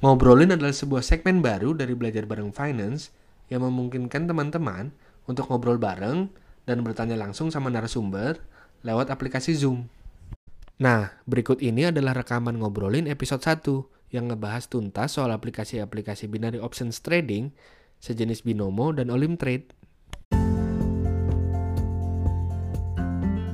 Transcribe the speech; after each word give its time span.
Ngobrolin 0.00 0.48
adalah 0.48 0.72
sebuah 0.72 1.04
segmen 1.04 1.44
baru 1.44 1.76
dari 1.76 1.92
Belajar 1.92 2.24
Bareng 2.24 2.56
Finance 2.56 3.12
yang 3.52 3.68
memungkinkan 3.68 4.24
teman-teman 4.24 4.96
untuk 5.28 5.52
ngobrol 5.52 5.76
bareng 5.76 6.32
dan 6.64 6.80
bertanya 6.80 7.20
langsung 7.20 7.52
sama 7.52 7.68
narasumber 7.68 8.40
lewat 8.80 9.12
aplikasi 9.12 9.52
Zoom. 9.52 9.92
Nah, 10.80 11.12
berikut 11.28 11.60
ini 11.60 11.92
adalah 11.92 12.16
rekaman 12.16 12.56
ngobrolin 12.56 13.04
episode 13.12 13.44
1 13.44 14.16
yang 14.16 14.32
ngebahas 14.32 14.72
tuntas 14.72 15.20
soal 15.20 15.36
aplikasi-aplikasi 15.36 16.32
binary 16.32 16.56
options 16.56 17.04
trading 17.04 17.52
sejenis 18.00 18.40
Binomo 18.40 18.96
dan 18.96 19.12
Olim 19.12 19.36
Trade. 19.36 19.68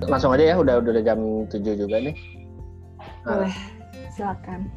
Langsung 0.06 0.30
aja 0.30 0.54
ya, 0.54 0.56
udah 0.62 0.78
udah 0.78 1.02
jam 1.02 1.18
7 1.50 1.58
juga 1.74 1.98
nih. 1.98 2.14
Nah, 3.26 3.42
Boleh, 3.42 3.56
silakan 4.14 4.70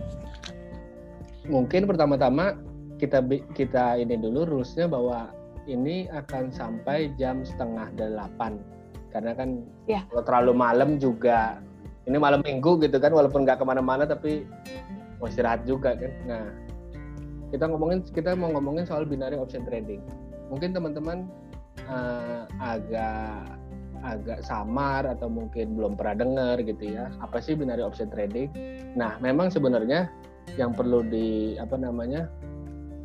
mungkin 1.49 1.89
pertama-tama 1.89 2.55
kita 3.01 3.25
kita 3.57 3.97
ini 3.97 4.15
dulu 4.15 4.45
rulesnya 4.45 4.85
bahwa 4.85 5.33
ini 5.65 6.05
akan 6.09 6.53
sampai 6.53 7.11
jam 7.17 7.41
setengah 7.41 7.89
delapan. 7.97 8.61
Karena 9.09 9.33
kan 9.33 9.65
ya. 9.89 10.05
kalau 10.13 10.21
terlalu 10.21 10.53
malam 10.53 10.89
juga 11.01 11.57
ini 12.05 12.17
malam 12.21 12.45
minggu 12.45 12.77
gitu 12.85 13.01
kan 13.01 13.09
walaupun 13.09 13.45
nggak 13.45 13.57
ke 13.61 13.65
mana-mana 13.65 14.05
tapi 14.05 14.45
mau 15.17 15.25
istirahat 15.25 15.65
juga 15.65 15.97
kan. 15.97 16.13
Nah 16.29 16.45
kita 17.49 17.65
ngomongin 17.65 18.05
kita 18.13 18.37
mau 18.37 18.53
ngomongin 18.53 18.85
soal 18.85 19.09
binary 19.09 19.35
option 19.35 19.65
trading. 19.65 20.05
Mungkin 20.53 20.73
teman-teman 20.77 21.25
uh, 21.89 22.45
agak 22.61 23.57
agak 23.99 24.39
samar 24.47 25.03
atau 25.03 25.27
mungkin 25.27 25.75
belum 25.75 25.99
pernah 25.99 26.23
dengar 26.23 26.55
gitu 26.63 26.95
ya 26.95 27.11
apa 27.19 27.41
sih 27.41 27.57
binary 27.57 27.81
option 27.81 28.07
trading? 28.13 28.53
Nah 28.93 29.17
memang 29.19 29.49
sebenarnya 29.49 30.09
yang 30.57 30.73
perlu 30.73 31.05
di 31.05 31.59
apa 31.59 31.75
namanya 31.77 32.31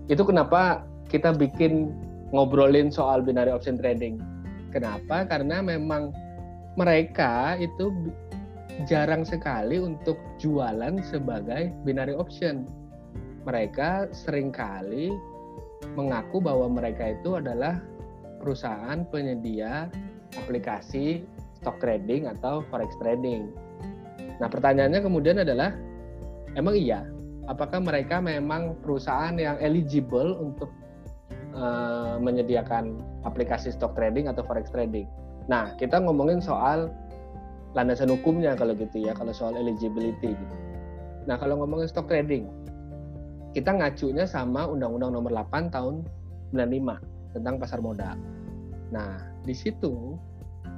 itu 0.09 0.21
kenapa 0.25 0.85
kita 1.09 1.33
bikin 1.33 1.93
ngobrolin 2.35 2.91
soal 2.91 3.23
binary 3.23 3.55
option 3.55 3.79
trading. 3.79 4.19
Kenapa? 4.75 5.23
Karena 5.23 5.63
memang 5.63 6.11
mereka 6.75 7.55
itu 7.63 7.95
jarang 8.91 9.23
sekali 9.23 9.79
untuk 9.79 10.19
jualan 10.43 10.99
sebagai 11.07 11.71
binary 11.87 12.19
option. 12.19 12.67
Mereka 13.47 14.11
sering 14.11 14.51
kali 14.51 15.15
mengaku 15.95 16.43
bahwa 16.43 16.67
mereka 16.67 17.15
itu 17.15 17.39
adalah 17.39 17.79
perusahaan 18.43 19.07
penyedia 19.07 19.87
aplikasi 20.35 21.23
stock 21.63 21.79
trading 21.79 22.27
atau 22.27 22.67
forex 22.67 22.91
trading. 22.99 23.55
Nah, 24.43 24.51
pertanyaannya 24.51 24.99
kemudian 24.99 25.39
adalah 25.47 25.71
emang 26.59 26.75
iya 26.75 27.07
apakah 27.47 27.81
mereka 27.81 28.21
memang 28.21 28.79
perusahaan 28.81 29.35
yang 29.37 29.61
eligible 29.61 30.37
untuk 30.41 30.71
uh, 31.53 32.17
menyediakan 32.21 33.01
aplikasi 33.29 33.73
stock 33.73 33.93
trading 33.97 34.29
atau 34.29 34.45
forex 34.45 34.69
trading. 34.73 35.09
Nah, 35.47 35.77
kita 35.77 36.01
ngomongin 36.01 36.41
soal 36.41 36.89
landasan 37.77 38.09
hukumnya 38.09 38.57
kalau 38.57 38.73
gitu 38.73 39.05
ya, 39.05 39.13
kalau 39.13 39.35
soal 39.35 39.59
eligibility 39.59 40.33
gitu. 40.33 40.57
Nah, 41.25 41.37
kalau 41.41 41.61
ngomongin 41.61 41.89
stock 41.89 42.09
trading, 42.09 42.49
kita 43.53 43.71
ngacunya 43.71 44.25
sama 44.25 44.67
Undang-Undang 44.69 45.13
Nomor 45.15 45.33
8 45.33 45.73
Tahun 45.73 46.05
95 46.53 47.37
tentang 47.37 47.55
pasar 47.59 47.81
modal. 47.83 48.17
Nah, 48.95 49.21
di 49.43 49.53
situ 49.53 50.17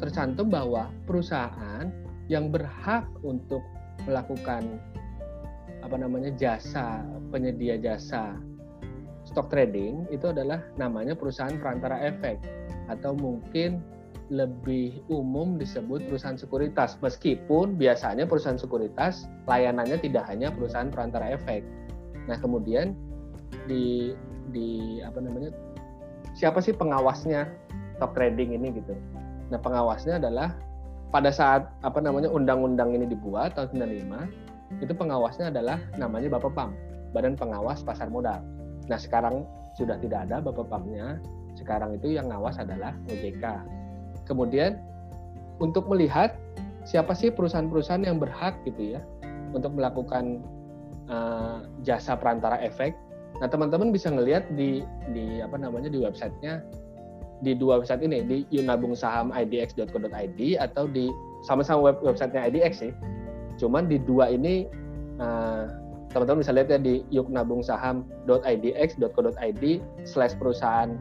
tercantum 0.01 0.49
bahwa 0.53 0.89
perusahaan 1.05 1.89
yang 2.27 2.51
berhak 2.51 3.07
untuk 3.23 3.63
melakukan 4.05 4.67
apa 5.87 5.95
namanya 6.03 6.35
jasa 6.35 7.07
penyedia 7.31 7.79
jasa 7.79 8.35
stock 9.23 9.47
trading 9.47 10.03
itu 10.11 10.27
adalah 10.35 10.59
namanya 10.75 11.15
perusahaan 11.15 11.55
perantara 11.55 12.03
efek 12.03 12.43
atau 12.91 13.15
mungkin 13.15 13.79
lebih 14.27 15.07
umum 15.07 15.55
disebut 15.55 16.03
perusahaan 16.11 16.35
sekuritas 16.35 16.99
meskipun 16.99 17.79
biasanya 17.79 18.27
perusahaan 18.27 18.59
sekuritas 18.59 19.31
layanannya 19.47 20.03
tidak 20.03 20.27
hanya 20.27 20.51
perusahaan 20.51 20.91
perantara 20.91 21.31
efek. 21.39 21.63
Nah, 22.27 22.35
kemudian 22.43 22.99
di 23.71 24.11
di 24.51 24.99
apa 25.07 25.23
namanya 25.23 25.55
siapa 26.35 26.59
sih 26.59 26.75
pengawasnya 26.75 27.47
stock 27.99 28.19
trading 28.19 28.59
ini 28.59 28.75
gitu. 28.83 28.99
Nah, 29.55 29.63
pengawasnya 29.63 30.19
adalah 30.19 30.59
pada 31.15 31.31
saat 31.31 31.71
apa 31.87 32.03
namanya 32.03 32.27
undang-undang 32.27 32.99
ini 32.99 33.07
dibuat 33.07 33.55
tahun 33.55 33.95
95 33.95 34.46
itu 34.83 34.93
pengawasnya 34.93 35.49
adalah 35.51 35.79
namanya 35.97 36.37
Bapak 36.37 36.53
PAM, 36.53 36.71
Badan 37.15 37.39
Pengawas 37.39 37.81
Pasar 37.87 38.11
Modal. 38.11 38.43
Nah 38.87 38.99
sekarang 38.99 39.47
sudah 39.79 39.97
tidak 40.01 40.29
ada 40.29 40.43
Bapak 40.43 40.69
PAM-nya, 40.69 41.21
sekarang 41.57 41.97
itu 41.97 42.17
yang 42.17 42.29
ngawas 42.29 42.61
adalah 42.61 42.93
OJK. 43.09 43.45
Kemudian 44.29 44.79
untuk 45.63 45.89
melihat 45.89 46.37
siapa 46.85 47.17
sih 47.17 47.33
perusahaan-perusahaan 47.33 48.05
yang 48.05 48.21
berhak 48.21 48.55
gitu 48.69 48.99
ya 48.99 49.01
untuk 49.57 49.73
melakukan 49.75 50.45
uh, 51.09 51.65
jasa 51.83 52.15
perantara 52.15 52.61
efek. 52.61 52.93
Nah 53.41 53.49
teman-teman 53.49 53.93
bisa 53.93 54.13
ngelihat 54.13 54.49
di 54.57 54.85
di 55.13 55.41
apa 55.41 55.57
namanya 55.61 55.93
di 55.93 56.01
websitenya 56.01 56.65
di 57.45 57.53
dua 57.53 57.85
website 57.85 58.01
ini 58.01 58.25
di 58.25 58.37
yunabung 58.49 58.97
saham 58.97 59.29
idx.co.id 59.29 60.41
atau 60.57 60.89
di 60.89 61.13
sama-sama 61.45 61.93
web 61.93 62.01
websitenya 62.01 62.49
IDX 62.49 62.73
sih 62.81 62.93
Cuman 63.57 63.89
di 63.89 63.99
dua 64.01 64.29
ini 64.33 64.67
eh, 65.21 65.65
teman-teman 66.13 66.39
bisa 66.41 66.53
lihat 66.57 66.69
ya 66.73 66.79
di 66.81 67.05
yuknabungsaham.idx.co.id 67.13 69.65
slash 70.09 70.35
perusahaan 70.41 70.97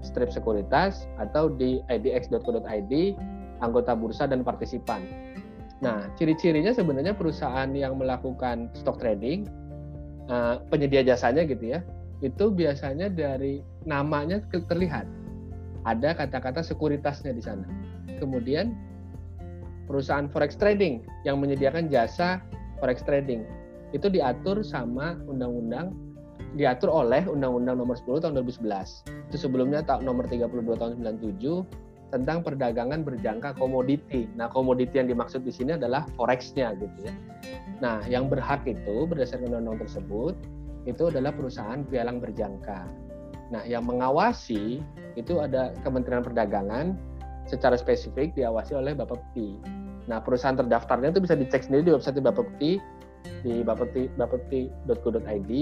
strip 0.00 0.32
sekuritas 0.32 1.04
atau 1.20 1.52
di 1.52 1.84
idx.co.id 1.90 2.92
anggota 3.60 3.92
bursa 3.92 4.24
dan 4.30 4.40
partisipan. 4.40 5.04
Nah, 5.80 6.12
ciri-cirinya 6.16 6.76
sebenarnya 6.76 7.16
perusahaan 7.16 7.68
yang 7.72 7.96
melakukan 7.96 8.68
stock 8.76 9.00
trading, 9.00 9.48
uh, 10.28 10.60
penyedia 10.68 11.04
jasanya 11.04 11.44
gitu 11.48 11.76
ya, 11.76 11.80
itu 12.20 12.52
biasanya 12.52 13.08
dari 13.08 13.64
namanya 13.88 14.44
terlihat. 14.52 15.08
Ada 15.88 16.12
kata-kata 16.12 16.60
sekuritasnya 16.60 17.32
di 17.32 17.40
sana. 17.40 17.64
Kemudian 18.20 18.76
perusahaan 19.90 20.30
forex 20.30 20.54
trading 20.54 21.02
yang 21.26 21.42
menyediakan 21.42 21.90
jasa 21.90 22.38
forex 22.78 23.02
trading 23.02 23.42
itu 23.90 24.06
diatur 24.06 24.62
sama 24.62 25.18
undang-undang 25.26 25.90
diatur 26.54 26.90
oleh 26.90 27.22
Undang-Undang 27.26 27.78
Nomor 27.78 27.94
10 27.94 28.26
Tahun 28.26 28.34
2011. 28.42 29.06
Itu 29.30 29.36
sebelumnya 29.38 29.86
nomor 30.02 30.26
32 30.26 30.50
Tahun 30.78 30.98
97 30.98 32.10
tentang 32.10 32.42
perdagangan 32.42 33.06
berjangka 33.06 33.54
komoditi. 33.54 34.26
Nah, 34.34 34.50
komoditi 34.50 34.98
yang 34.98 35.06
dimaksud 35.06 35.46
di 35.46 35.54
sini 35.54 35.78
adalah 35.78 36.10
forex-nya 36.18 36.74
gitu 36.74 37.06
ya. 37.06 37.14
Nah, 37.78 38.02
yang 38.10 38.26
berhak 38.26 38.66
itu 38.66 39.06
berdasarkan 39.06 39.46
undang-undang 39.54 39.86
tersebut 39.86 40.34
itu 40.90 41.02
adalah 41.06 41.30
perusahaan 41.30 41.86
pialang 41.86 42.18
berjangka. 42.18 42.82
Nah, 43.54 43.62
yang 43.66 43.86
mengawasi 43.86 44.82
itu 45.14 45.34
ada 45.38 45.70
Kementerian 45.86 46.26
Perdagangan 46.26 46.98
secara 47.46 47.74
spesifik 47.78 48.34
diawasi 48.34 48.74
oleh 48.74 48.94
Bapak 48.94 49.18
Peti. 49.30 49.79
Nah, 50.08 50.22
perusahaan 50.22 50.56
terdaftarnya 50.56 51.12
itu 51.12 51.20
bisa 51.20 51.34
dicek 51.36 51.66
sendiri 51.66 51.90
di 51.90 51.92
website 51.92 52.20
Bapepti 52.22 52.80
di 53.44 53.60
bapepti 53.60 54.08
bapepti.co.id 54.16 55.52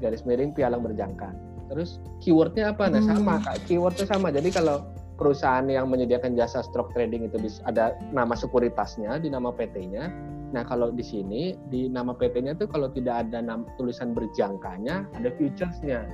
garis 0.00 0.22
miring 0.28 0.52
pialang 0.52 0.84
berjangka. 0.84 1.32
Terus 1.72 2.02
keywordnya 2.20 2.76
apa? 2.76 2.92
Nah, 2.92 3.00
sama 3.00 3.40
hmm. 3.40 3.44
kak. 3.48 3.56
Keywordnya 3.64 4.04
sama. 4.04 4.28
Jadi 4.28 4.52
kalau 4.52 4.84
perusahaan 5.16 5.64
yang 5.64 5.88
menyediakan 5.88 6.34
jasa 6.36 6.60
stock 6.60 6.90
trading 6.92 7.24
itu 7.30 7.38
ada 7.64 7.96
nama 8.12 8.34
sekuritasnya 8.36 9.16
di 9.22 9.32
nama 9.32 9.54
PT-nya. 9.54 10.10
Nah, 10.52 10.62
kalau 10.62 10.92
di 10.94 11.02
sini 11.02 11.56
di 11.72 11.90
nama 11.90 12.14
PT-nya 12.14 12.54
itu 12.54 12.68
kalau 12.70 12.92
tidak 12.92 13.26
ada 13.26 13.42
nama, 13.42 13.64
tulisan 13.80 14.14
berjangkanya, 14.14 15.08
ada 15.16 15.30
futures-nya. 15.34 16.06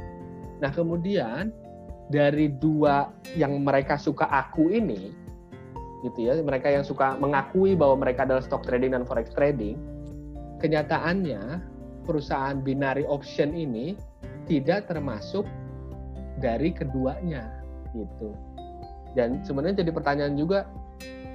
Nah, 0.63 0.71
kemudian 0.73 1.53
dari 2.09 2.53
dua 2.53 3.11
yang 3.37 3.61
mereka 3.61 4.01
suka 4.01 4.29
aku 4.29 4.73
ini, 4.73 5.13
gitu 6.05 6.19
ya. 6.31 6.37
Mereka 6.41 6.69
yang 6.71 6.85
suka 6.85 7.17
mengakui 7.21 7.77
bahwa 7.77 8.01
mereka 8.05 8.25
adalah 8.25 8.43
stock 8.45 8.65
trading 8.65 8.97
dan 8.97 9.05
forex 9.05 9.33
trading. 9.33 9.77
Kenyataannya 10.61 11.63
perusahaan 12.05 12.61
binary 12.61 13.05
option 13.09 13.57
ini 13.57 13.97
tidak 14.49 14.91
termasuk 14.91 15.45
dari 16.41 16.73
keduanya 16.73 17.49
gitu. 17.93 18.33
Dan 19.15 19.43
sebenarnya 19.43 19.83
jadi 19.85 19.93
pertanyaan 19.93 20.35
juga 20.39 20.67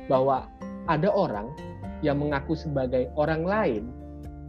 bahwa 0.08 0.48
ada 0.86 1.10
orang 1.10 1.50
yang 2.06 2.22
mengaku 2.22 2.54
sebagai 2.54 3.10
orang 3.18 3.44
lain 3.44 3.84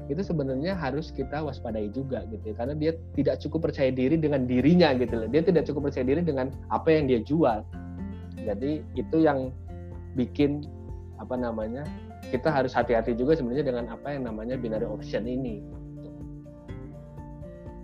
itu 0.07 0.23
sebenarnya 0.23 0.79
harus 0.79 1.11
kita 1.11 1.43
waspadai 1.43 1.91
juga 1.91 2.23
gitu 2.31 2.55
ya. 2.55 2.55
karena 2.55 2.75
dia 2.79 2.93
tidak 3.19 3.43
cukup 3.43 3.71
percaya 3.71 3.91
diri 3.91 4.15
dengan 4.15 4.47
dirinya 4.47 4.95
gitu 4.95 5.19
loh. 5.19 5.29
Dia 5.31 5.43
tidak 5.43 5.67
cukup 5.67 5.91
percaya 5.91 6.07
diri 6.07 6.23
dengan 6.23 6.55
apa 6.71 6.95
yang 6.95 7.11
dia 7.11 7.21
jual. 7.27 7.67
Jadi 8.47 8.87
itu 8.95 9.17
yang 9.19 9.51
bikin 10.17 10.65
apa 11.21 11.37
namanya 11.37 11.85
kita 12.33 12.51
harus 12.51 12.75
hati-hati 12.75 13.15
juga 13.15 13.39
sebenarnya 13.39 13.67
dengan 13.71 13.85
apa 13.93 14.11
yang 14.11 14.27
namanya 14.27 14.59
binary 14.59 14.89
option 14.89 15.29
ini. 15.29 15.63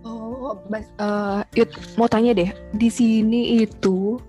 Oh, 0.03 0.59
uh, 0.99 1.39
Yud, 1.55 1.71
mau 1.95 2.11
tanya 2.11 2.35
deh, 2.35 2.51
di 2.75 2.91
sini 2.91 3.63
itu 3.63 4.19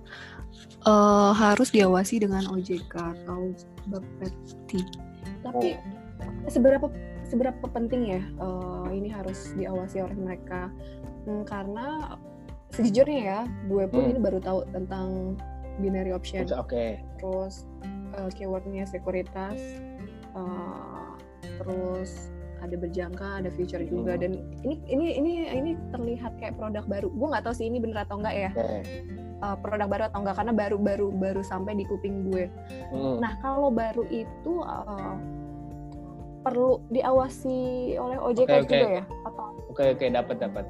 uh, 0.87 1.35
harus 1.35 1.67
diawasi 1.75 2.23
dengan 2.23 2.47
OJK 2.47 2.95
atau 2.95 3.51
Bapepti. 3.91 4.79
Tapi 5.43 5.75
oh. 5.75 6.47
seberapa 6.47 6.87
seberapa 7.27 7.65
penting 7.67 8.15
ya 8.15 8.21
uh, 8.39 8.87
ini 8.87 9.11
harus 9.11 9.51
diawasi 9.59 9.99
oleh 9.99 10.15
mereka? 10.15 10.71
Hmm, 11.27 11.43
karena 11.43 12.15
sejujurnya 12.71 13.19
ya, 13.19 13.39
gue 13.67 13.83
pun 13.91 14.07
hmm. 14.07 14.11
ini 14.15 14.19
baru 14.23 14.39
tahu 14.39 14.63
tentang 14.71 15.35
binary 15.83 16.15
option. 16.15 16.47
Oke. 16.55 16.71
Okay. 16.71 16.91
Terus 17.19 17.67
uh, 18.17 18.29
keywordnya 18.33 18.87
sekuritas, 18.87 19.59
uh, 20.35 21.15
terus 21.61 22.31
ada 22.65 22.75
berjangka, 22.81 23.45
ada 23.45 23.49
future 23.53 23.83
juga 23.85 24.17
hmm. 24.17 24.21
dan 24.21 24.31
ini 24.65 24.75
ini 24.89 25.05
ini 25.21 25.31
ini 25.53 25.71
terlihat 25.93 26.39
kayak 26.41 26.57
produk 26.57 26.81
baru. 26.89 27.13
Gue 27.13 27.27
nggak 27.29 27.43
tahu 27.45 27.55
sih 27.55 27.69
ini 27.69 27.77
bener 27.77 28.03
atau 28.07 28.17
enggak 28.17 28.35
ya. 28.35 28.51
Okay. 28.55 28.81
Uh, 29.43 29.51
eh, 29.51 29.55
produk 29.61 29.87
baru 29.91 30.03
atau 30.09 30.19
enggak 30.25 30.35
karena 30.41 30.53
baru 30.55 30.77
baru 30.79 31.07
baru 31.13 31.41
sampai 31.45 31.77
di 31.77 31.85
kuping 31.85 32.31
gue. 32.31 32.49
Hmm. 32.89 33.21
Nah 33.21 33.37
kalau 33.43 33.69
baru 33.69 34.07
itu 34.09 34.53
uh, 34.65 35.15
perlu 36.41 36.81
diawasi 36.89 37.59
oleh 37.97 38.17
OJK 38.21 38.49
okay, 38.49 38.61
juga 38.65 38.77
okay. 38.89 38.97
ya? 38.97 39.03
Oke 39.05 39.29
okay, 39.29 39.45
oke 39.69 39.85
okay, 40.01 40.07
dapat 40.09 40.37
dapat. 40.41 40.65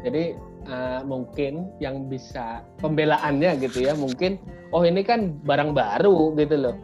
Jadi 0.00 0.24
uh, 0.68 1.00
mungkin 1.04 1.68
yang 1.82 2.08
bisa 2.08 2.64
pembelaannya 2.80 3.60
gitu 3.60 3.84
ya 3.84 3.92
mungkin 3.92 4.40
oh 4.72 4.80
ini 4.86 5.04
kan 5.04 5.36
barang 5.44 5.76
baru 5.76 6.32
gitu 6.40 6.56
loh 6.56 6.76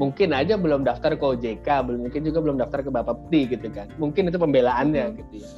mungkin 0.00 0.32
aja 0.32 0.56
belum 0.56 0.86
daftar 0.86 1.16
ke 1.16 1.24
OJK, 1.24 1.68
belum 1.84 2.00
mungkin 2.08 2.22
juga 2.24 2.38
belum 2.40 2.56
daftar 2.60 2.80
ke 2.80 2.90
Bapepti 2.92 3.40
gitu 3.52 3.68
kan. 3.68 3.88
Mungkin 4.00 4.32
itu 4.32 4.38
pembelaannya 4.40 5.04
hmm. 5.12 5.16
gitu 5.20 5.34
ya. 5.44 5.50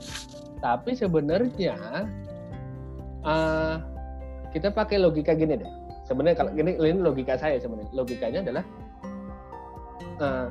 Tapi 0.64 0.90
sebenarnya 0.96 1.76
uh, 3.22 3.76
kita 4.50 4.72
pakai 4.72 4.98
logika 4.98 5.36
gini 5.36 5.60
deh. 5.60 5.72
Sebenarnya 6.04 6.36
kalau 6.36 6.50
gini 6.52 6.76
ini 6.76 7.00
logika 7.00 7.38
saya 7.38 7.60
sebenarnya. 7.60 7.92
Logikanya 7.94 8.40
adalah 8.44 8.64
uh, 10.18 10.48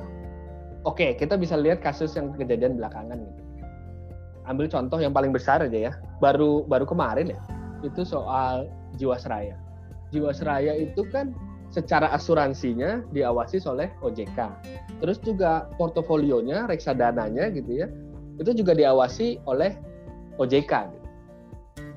oke, 0.88 0.96
okay, 0.96 1.10
kita 1.18 1.36
bisa 1.36 1.58
lihat 1.58 1.82
kasus 1.84 2.14
yang 2.16 2.32
kejadian 2.32 2.78
belakangan 2.78 3.20
gitu. 3.20 3.42
Ambil 4.44 4.68
contoh 4.68 5.00
yang 5.00 5.12
paling 5.12 5.32
besar 5.32 5.64
aja 5.64 5.90
ya. 5.90 5.92
Baru 6.20 6.68
baru 6.68 6.84
kemarin 6.84 7.32
ya. 7.32 7.40
Itu 7.84 8.04
soal 8.04 8.68
Jiwasraya. 8.96 9.56
Jiwasraya 10.12 10.78
itu 10.78 11.04
kan 11.10 11.32
secara 11.74 12.14
asuransinya 12.14 13.02
diawasi 13.10 13.58
oleh 13.66 13.90
OJK. 14.06 14.38
Terus 15.02 15.18
juga 15.18 15.66
portofolionya, 15.74 16.70
reksadananya 16.70 17.50
gitu 17.50 17.82
ya, 17.82 17.90
itu 18.38 18.54
juga 18.54 18.78
diawasi 18.78 19.42
oleh 19.50 19.74
OJK. 20.38 20.72
Gitu. 20.94 21.08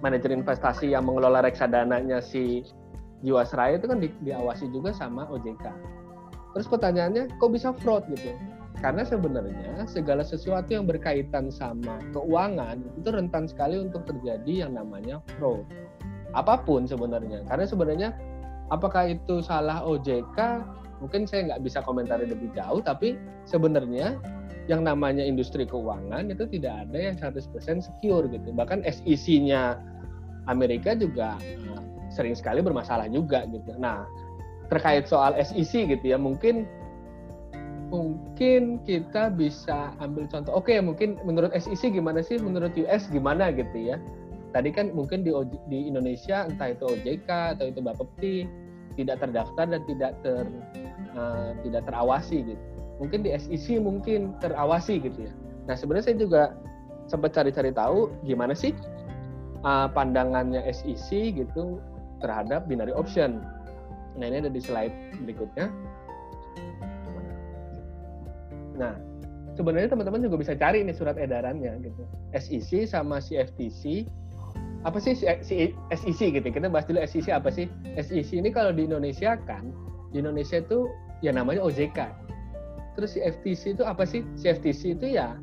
Manajer 0.01 0.33
investasi 0.33 0.97
yang 0.97 1.05
mengelola 1.05 1.45
reksadananya 1.45 2.25
si 2.25 2.65
Jiwasraya 3.21 3.77
itu 3.77 3.85
kan 3.85 4.01
di, 4.01 4.09
diawasi 4.25 4.69
juga 4.73 4.93
sama 4.97 5.29
OJK. 5.29 5.65
Terus 6.57 6.65
pertanyaannya, 6.65 7.37
kok 7.37 7.53
bisa 7.53 7.69
fraud 7.77 8.05
gitu? 8.09 8.33
Karena 8.77 9.01
sebenarnya 9.01 9.89
segala 9.89 10.21
sesuatu 10.21 10.69
yang 10.69 10.85
berkaitan 10.85 11.49
sama 11.49 11.97
keuangan 12.13 12.77
itu 12.93 13.09
rentan 13.09 13.49
sekali 13.49 13.81
untuk 13.81 14.05
terjadi 14.05 14.65
yang 14.65 14.77
namanya 14.77 15.21
fraud. 15.37 15.65
Apa 16.37 16.61
pun 16.61 16.85
sebenarnya. 16.85 17.41
Karena 17.49 17.65
sebenarnya 17.65 18.09
Apakah 18.67 19.11
itu 19.15 19.39
salah 19.39 19.83
OJK? 19.83 20.39
Mungkin 20.99 21.29
saya 21.29 21.53
nggak 21.53 21.61
bisa 21.63 21.79
komentari 21.85 22.25
lebih 22.25 22.51
jauh, 22.57 22.81
tapi 22.81 23.15
sebenarnya 23.45 24.17
yang 24.67 24.83
namanya 24.83 25.23
industri 25.23 25.63
keuangan 25.63 26.27
itu 26.27 26.43
tidak 26.51 26.83
ada 26.87 26.97
yang 26.99 27.15
100% 27.15 27.47
secure 27.79 28.27
gitu. 28.27 28.49
Bahkan 28.51 28.83
SEC-nya 28.83 29.79
Amerika 30.51 30.95
juga 30.95 31.39
eh, 31.39 31.55
sering 32.11 32.35
sekali 32.35 32.59
bermasalah 32.59 33.07
juga 33.07 33.47
gitu. 33.47 33.75
Nah, 33.79 34.03
terkait 34.67 35.07
soal 35.07 35.35
SEC 35.39 35.87
gitu 35.87 36.05
ya, 36.11 36.19
mungkin 36.19 36.67
mungkin 37.87 38.83
kita 38.83 39.31
bisa 39.31 39.95
ambil 40.03 40.27
contoh. 40.27 40.51
Oke, 40.59 40.75
okay, 40.75 40.83
mungkin 40.83 41.15
menurut 41.23 41.55
SEC 41.55 41.95
gimana 41.95 42.19
sih? 42.19 42.35
Menurut 42.35 42.75
US 42.75 43.07
gimana 43.07 43.47
gitu 43.55 43.95
ya? 43.95 43.95
Tadi 44.57 44.73
kan 44.73 44.89
mungkin 44.89 45.21
di, 45.21 45.29
di 45.69 45.85
Indonesia 45.85 46.49
entah 46.49 46.73
itu 46.73 46.89
OJK 46.89 47.29
atau 47.53 47.69
itu 47.69 47.77
Bapepti 47.77 48.35
tidak 48.97 49.21
terdaftar 49.21 49.69
dan 49.69 49.81
tidak 49.85 50.17
ter 50.25 50.49
uh, 51.13 51.53
tidak 51.61 51.85
terawasi 51.85 52.41
gitu. 52.41 52.63
Mungkin 52.97 53.21
di 53.21 53.29
SEC 53.37 53.77
mungkin 53.77 54.33
terawasi 54.41 54.97
gitu 54.97 55.29
ya. 55.29 55.33
Nah 55.69 55.77
sebenarnya 55.77 56.09
saya 56.09 56.17
juga 56.17 56.43
sempat 57.05 57.37
cari-cari 57.37 57.69
tahu 57.69 58.09
gimana 58.25 58.57
sih 58.57 58.73
uh, 59.61 59.85
pandangannya 59.93 60.65
SEC 60.73 61.37
gitu 61.37 61.77
terhadap 62.25 62.65
binary 62.65 62.97
option. 62.97 63.45
Nah 64.17 64.25
ini 64.25 64.41
ada 64.41 64.49
di 64.49 64.57
slide 64.57 65.13
berikutnya. 65.21 65.69
Nah 68.73 68.97
sebenarnya 69.53 69.93
teman-teman 69.93 70.25
juga 70.25 70.41
bisa 70.41 70.57
cari 70.57 70.81
ini 70.81 70.97
surat 70.97 71.21
edarannya 71.21 71.85
gitu. 71.85 72.01
SEC 72.33 72.89
sama 72.89 73.21
CFTC 73.21 74.09
apa 74.85 74.97
sih 75.01 75.17
si 75.17 75.25
SEC 75.89 76.21
gitu? 76.37 76.47
Kita 76.47 76.69
bahas 76.69 76.85
dulu 76.85 77.01
SEC 77.01 77.33
apa 77.33 77.49
sih? 77.49 77.65
SEC 77.97 78.37
ini 78.37 78.53
kalau 78.53 78.69
di 78.69 78.85
Indonesia 78.85 79.39
kan 79.49 79.73
di 80.13 80.21
Indonesia 80.21 80.61
itu 80.61 80.85
ya 81.25 81.33
namanya 81.33 81.65
OJK 81.65 82.27
terus 82.97 83.13
si 83.13 83.21
FTC 83.21 83.77
itu 83.77 83.85
apa 83.85 84.03
sih? 84.09 84.25
Si 84.33 84.49
FTC 84.49 84.97
itu 84.97 85.13
ya 85.13 85.37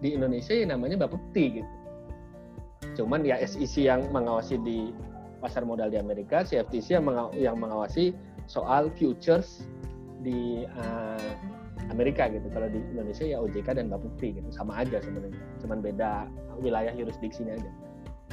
di 0.00 0.16
Indonesia 0.16 0.56
ya 0.56 0.64
namanya 0.64 1.04
Bapepti 1.04 1.60
gitu. 1.60 1.72
Cuman 2.96 3.20
ya 3.28 3.36
SEC 3.44 3.84
yang 3.84 4.08
mengawasi 4.08 4.56
di 4.64 4.96
pasar 5.44 5.68
modal 5.68 5.92
di 5.92 6.00
Amerika 6.00 6.40
si 6.48 6.56
FTC 6.56 6.96
yang, 6.96 7.04
mengaw 7.04 7.28
yang 7.36 7.60
mengawasi 7.60 8.16
soal 8.48 8.88
futures 8.96 9.68
di 10.24 10.64
uh, 10.64 11.32
Amerika 11.92 12.32
gitu. 12.32 12.48
Kalau 12.48 12.72
di 12.72 12.80
Indonesia 12.96 13.28
ya 13.28 13.44
OJK 13.44 13.76
dan 13.76 13.92
Bapepti 13.92 14.40
gitu. 14.40 14.48
Sama 14.48 14.80
aja 14.80 14.96
sebenarnya. 15.04 15.44
Cuman 15.60 15.84
beda 15.84 16.24
wilayah 16.64 16.96
jurisdiksinya 16.96 17.60
aja 17.60 17.70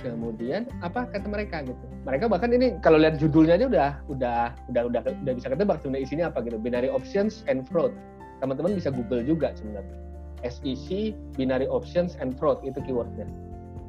kemudian 0.01 0.65
apa 0.81 1.05
kata 1.05 1.27
mereka 1.29 1.61
gitu? 1.61 1.85
Mereka 2.07 2.25
bahkan 2.31 2.49
ini 2.49 2.75
kalau 2.81 2.97
lihat 2.97 3.21
judulnya 3.21 3.59
aja 3.59 3.67
udah 3.69 3.89
udah 4.09 4.41
udah 4.73 4.81
udah 4.89 5.01
udah 5.05 5.33
bisa 5.37 5.47
ketebak 5.53 5.77
sebenarnya 5.83 6.03
isinya 6.03 6.25
apa 6.33 6.39
gitu. 6.47 6.57
Binary 6.57 6.89
options 6.89 7.45
and 7.45 7.67
fraud. 7.69 7.93
Teman-teman 8.41 8.75
bisa 8.75 8.89
google 8.89 9.21
juga 9.23 9.53
sebenarnya. 9.53 9.97
SEC 10.43 11.15
binary 11.39 11.69
options 11.69 12.19
and 12.19 12.35
fraud 12.35 12.59
itu 12.67 12.81
keywordnya. 12.83 13.29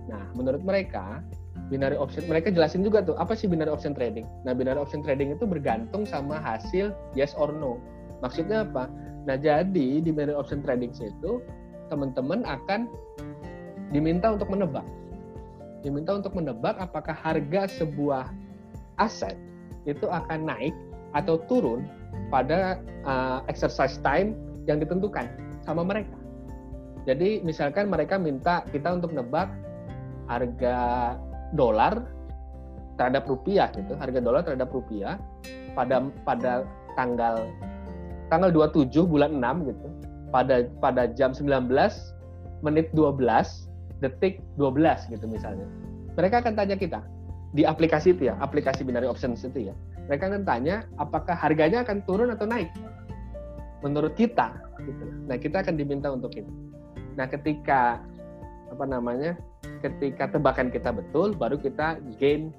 Nah 0.07 0.23
menurut 0.39 0.63
mereka 0.63 1.25
binary 1.73 1.97
option 1.97 2.23
mereka 2.29 2.53
jelasin 2.53 2.85
juga 2.87 3.03
tuh 3.03 3.17
apa 3.19 3.35
sih 3.35 3.51
binary 3.51 3.73
option 3.73 3.97
trading? 3.97 4.29
Nah 4.47 4.55
binary 4.55 4.79
option 4.79 5.03
trading 5.03 5.35
itu 5.35 5.49
bergantung 5.49 6.07
sama 6.07 6.39
hasil 6.39 6.95
yes 7.19 7.35
or 7.35 7.51
no. 7.51 7.81
Maksudnya 8.23 8.63
apa? 8.69 8.87
Nah 9.25 9.35
jadi 9.41 10.05
di 10.05 10.11
binary 10.13 10.39
option 10.39 10.63
trading 10.63 10.95
itu 10.95 11.43
teman-teman 11.91 12.47
akan 12.47 12.87
diminta 13.91 14.35
untuk 14.35 14.51
menebak 14.51 14.87
diminta 15.85 16.17
untuk 16.17 16.33
menebak 16.33 16.81
apakah 16.81 17.13
harga 17.13 17.69
sebuah 17.69 18.33
aset 18.97 19.37
itu 19.85 20.09
akan 20.09 20.49
naik 20.49 20.73
atau 21.13 21.37
turun 21.45 21.85
pada 22.33 22.81
uh, 23.05 23.45
exercise 23.53 24.01
time 24.01 24.33
yang 24.65 24.81
ditentukan 24.81 25.29
sama 25.63 25.85
mereka. 25.85 26.17
Jadi 27.05 27.45
misalkan 27.45 27.93
mereka 27.93 28.17
minta 28.17 28.65
kita 28.73 28.97
untuk 28.97 29.13
nebak 29.13 29.53
harga 30.25 30.77
dolar 31.53 32.01
terhadap 32.97 33.29
rupiah 33.29 33.69
gitu, 33.77 33.93
harga 34.01 34.19
dolar 34.25 34.41
terhadap 34.41 34.73
rupiah 34.73 35.21
pada 35.77 36.09
pada 36.25 36.65
tanggal 36.97 37.45
tanggal 38.33 38.49
27 38.49 39.05
bulan 39.05 39.37
6 39.37 39.69
gitu. 39.69 39.87
Pada 40.33 40.67
pada 40.81 41.13
jam 41.13 41.37
19 41.37 41.69
menit 42.65 42.89
12 42.97 43.21
detik 44.05 44.45
12 44.61 45.09
gitu 45.09 45.25
misalnya. 45.25 45.65
Mereka 46.15 46.45
akan 46.45 46.53
tanya 46.53 46.77
kita 46.77 47.01
di 47.57 47.65
aplikasi 47.65 48.13
itu 48.13 48.29
ya, 48.29 48.37
aplikasi 48.45 48.85
binary 48.85 49.09
options 49.09 49.41
itu 49.41 49.73
ya. 49.73 49.75
Mereka 50.05 50.29
akan 50.29 50.45
tanya 50.45 50.85
apakah 51.01 51.33
harganya 51.33 51.81
akan 51.81 52.05
turun 52.05 52.29
atau 52.29 52.45
naik 52.45 52.69
menurut 53.81 54.13
kita 54.13 54.53
gitu. 54.85 55.05
Nah, 55.25 55.41
kita 55.41 55.65
akan 55.65 55.75
diminta 55.81 56.13
untuk 56.13 56.37
itu. 56.37 56.53
Nah, 57.17 57.25
ketika 57.25 58.05
apa 58.69 58.85
namanya? 58.85 59.39
Ketika 59.81 60.29
tebakan 60.29 60.69
kita 60.73 60.93
betul, 60.93 61.37
baru 61.37 61.61
kita 61.61 62.01
gain 62.21 62.53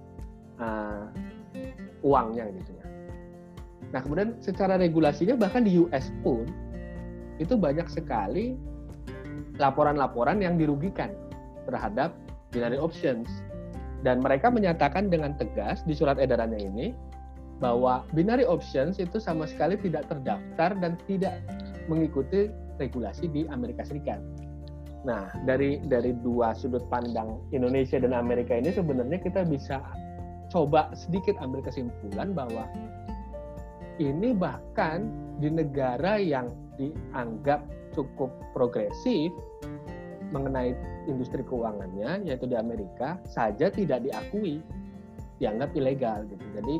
uh, 0.62 1.10
uangnya 2.06 2.50
gitu 2.54 2.72
ya. 2.78 2.86
Nah, 3.94 4.00
kemudian 4.02 4.38
secara 4.42 4.78
regulasinya 4.78 5.38
bahkan 5.38 5.66
di 5.66 5.78
US 5.82 6.10
pun 6.22 6.46
itu 7.42 7.54
banyak 7.58 7.86
sekali 7.92 8.56
laporan-laporan 9.58 10.40
yang 10.40 10.56
dirugikan 10.56 11.12
terhadap 11.68 12.14
binary 12.54 12.80
options. 12.80 13.28
Dan 14.06 14.22
mereka 14.22 14.54
menyatakan 14.54 15.10
dengan 15.10 15.34
tegas 15.34 15.82
di 15.84 15.98
surat 15.98 16.22
edarannya 16.22 16.62
ini 16.62 16.88
bahwa 17.58 18.04
binary 18.14 18.46
options 18.46 19.00
itu 19.02 19.18
sama 19.18 19.50
sekali 19.50 19.80
tidak 19.80 20.06
terdaftar 20.12 20.78
dan 20.78 21.00
tidak 21.10 21.40
mengikuti 21.88 22.52
regulasi 22.78 23.32
di 23.32 23.48
Amerika 23.48 23.88
Serikat. 23.88 24.20
Nah, 25.06 25.30
dari 25.46 25.78
dari 25.86 26.18
dua 26.18 26.58
sudut 26.58 26.82
pandang 26.90 27.38
Indonesia 27.54 28.02
dan 28.02 28.12
Amerika 28.12 28.58
ini 28.58 28.74
sebenarnya 28.74 29.22
kita 29.22 29.46
bisa 29.46 29.80
coba 30.50 30.90
sedikit 30.98 31.38
ambil 31.42 31.62
kesimpulan 31.62 32.34
bahwa 32.34 32.66
ini 34.02 34.36
bahkan 34.36 35.08
di 35.40 35.48
negara 35.48 36.20
yang 36.20 36.52
dianggap 36.76 37.64
cukup 37.96 38.34
progresif 38.52 39.32
mengenai 40.36 40.76
industri 41.06 41.42
keuangannya 41.46 42.26
yaitu 42.28 42.46
di 42.50 42.58
Amerika 42.58 43.18
saja 43.26 43.70
tidak 43.70 44.04
diakui 44.06 44.62
dianggap 45.40 45.72
ilegal 45.76 46.24
gitu. 46.32 46.46
Jadi 46.56 46.76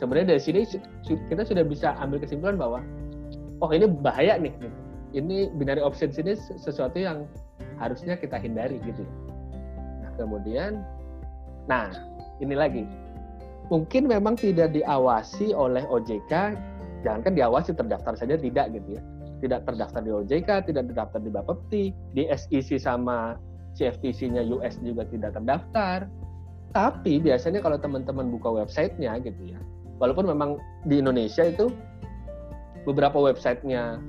sebenarnya 0.00 0.36
dari 0.36 0.42
sini 0.42 0.60
kita 1.04 1.42
sudah 1.44 1.64
bisa 1.64 1.94
ambil 2.00 2.22
kesimpulan 2.22 2.56
bahwa 2.56 2.80
oh 3.60 3.70
ini 3.70 3.86
bahaya 3.88 4.36
nih 4.40 4.52
gitu. 4.58 4.78
Ini 5.14 5.54
binary 5.54 5.78
options 5.78 6.18
ini 6.18 6.34
sesuatu 6.34 6.98
yang 6.98 7.30
harusnya 7.78 8.18
kita 8.18 8.34
hindari 8.34 8.82
gitu. 8.82 9.06
Nah, 10.02 10.10
kemudian 10.18 10.82
nah, 11.70 11.90
ini 12.42 12.54
lagi. 12.58 12.82
Mungkin 13.72 14.10
memang 14.10 14.36
tidak 14.36 14.76
diawasi 14.76 15.56
oleh 15.56 15.86
OJK, 15.88 16.32
jangankan 17.00 17.32
diawasi 17.32 17.72
terdaftar 17.72 18.12
saja 18.18 18.36
tidak 18.36 18.74
gitu 18.76 19.00
ya. 19.00 19.02
Tidak 19.44 19.60
terdaftar 19.68 20.00
di 20.00 20.08
OJK, 20.08 20.72
tidak 20.72 20.88
terdaftar 20.88 21.20
di 21.20 21.28
Bapepti, 21.28 21.84
di 22.16 22.24
SEC 22.32 22.80
sama 22.80 23.36
CFTC-nya 23.76 24.40
US 24.56 24.80
juga 24.80 25.04
tidak 25.04 25.36
terdaftar. 25.36 26.08
Tapi 26.72 27.20
biasanya 27.20 27.60
kalau 27.60 27.76
teman-teman 27.76 28.32
buka 28.32 28.64
websitenya 28.64 29.20
gitu 29.20 29.52
ya, 29.52 29.60
walaupun 30.00 30.26
memang 30.26 30.56
di 30.88 30.98
Indonesia 30.98 31.44
itu 31.44 31.68
beberapa 32.88 33.20
websitenya 33.20 34.00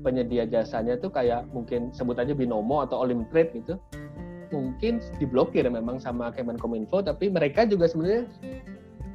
penyedia 0.00 0.48
jasanya 0.48 0.96
tuh 0.96 1.12
kayak 1.12 1.44
mungkin 1.52 1.92
sebut 1.92 2.16
aja 2.16 2.32
Binomo 2.32 2.80
atau 2.84 3.04
Olimtrade 3.04 3.52
gitu 3.52 3.76
mungkin 4.50 4.98
diblokir 5.22 5.62
memang 5.68 6.02
sama 6.02 6.34
Kemenkominfo 6.34 7.04
tapi 7.04 7.30
mereka 7.30 7.68
juga 7.68 7.86
sebenarnya 7.86 8.26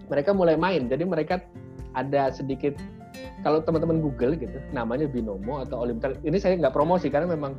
mereka 0.07 0.31
mulai 0.31 0.55
main 0.55 0.87
jadi 0.87 1.03
mereka 1.03 1.43
ada 1.97 2.31
sedikit 2.31 2.77
kalau 3.43 3.61
teman-teman 3.61 4.01
Google 4.01 4.35
gitu 4.35 4.57
namanya 4.71 5.05
Binomo 5.09 5.61
atau 5.63 5.85
Olimtrade 5.85 6.19
ini 6.25 6.37
saya 6.41 6.57
nggak 6.59 6.73
promosi 6.73 7.07
karena 7.11 7.29
memang 7.29 7.55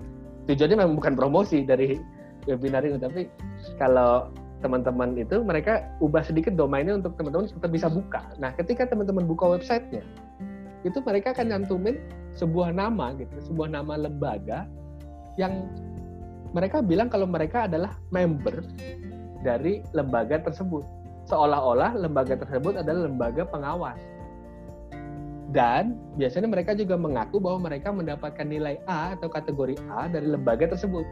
tujuannya 0.50 0.76
memang 0.78 0.94
bukan 0.98 1.14
promosi 1.14 1.66
dari 1.66 1.98
webinar 2.46 2.86
ini 2.86 2.98
tapi 2.98 3.26
kalau 3.80 4.30
teman-teman 4.64 5.14
itu 5.20 5.44
mereka 5.44 5.84
ubah 6.00 6.25
sedikit 6.25 6.56
domainnya 6.56 6.96
untuk 6.96 7.12
teman-teman 7.20 7.46
tetap 7.46 7.68
bisa 7.68 7.92
buka. 7.92 8.25
Nah, 8.40 8.56
ketika 8.56 8.88
teman-teman 8.88 9.28
buka 9.28 9.52
websitenya, 9.52 10.00
itu 10.82 10.98
mereka 11.04 11.36
akan 11.36 11.52
nyantumin 11.52 12.00
sebuah 12.32 12.72
nama 12.72 13.12
gitu, 13.20 13.52
sebuah 13.52 13.68
nama 13.68 14.00
lembaga 14.00 14.64
yang 15.36 15.68
mereka 16.56 16.80
bilang 16.80 17.12
kalau 17.12 17.28
mereka 17.28 17.68
adalah 17.68 17.92
member 18.08 18.64
dari 19.44 19.84
lembaga 19.92 20.40
tersebut. 20.40 20.82
Seolah-olah 21.28 21.98
lembaga 21.98 22.38
tersebut 22.38 22.80
adalah 22.80 23.10
lembaga 23.10 23.44
pengawas. 23.44 23.98
Dan 25.55 25.95
biasanya 26.19 26.50
mereka 26.50 26.75
juga 26.75 26.99
mengaku 26.99 27.38
bahwa 27.38 27.71
mereka 27.71 27.95
mendapatkan 27.95 28.47
nilai 28.47 28.83
A 28.91 29.15
atau 29.15 29.31
kategori 29.31 29.79
A 29.87 30.11
dari 30.11 30.26
lembaga 30.26 30.67
tersebut. 30.75 31.07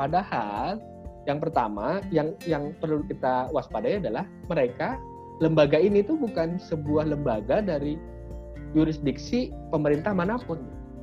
Padahal 0.00 0.80
yang 1.28 1.36
pertama 1.36 2.00
yang 2.08 2.32
yang 2.48 2.72
perlu 2.80 3.04
kita 3.04 3.52
waspadai 3.52 4.00
adalah 4.00 4.24
mereka 4.48 4.96
lembaga 5.44 5.76
ini 5.76 6.00
tuh 6.00 6.16
bukan 6.16 6.56
sebuah 6.56 7.12
lembaga 7.12 7.60
dari 7.60 8.00
yurisdiksi 8.72 9.52
pemerintah 9.68 10.16
mana 10.16 10.40
pun. 10.40 10.60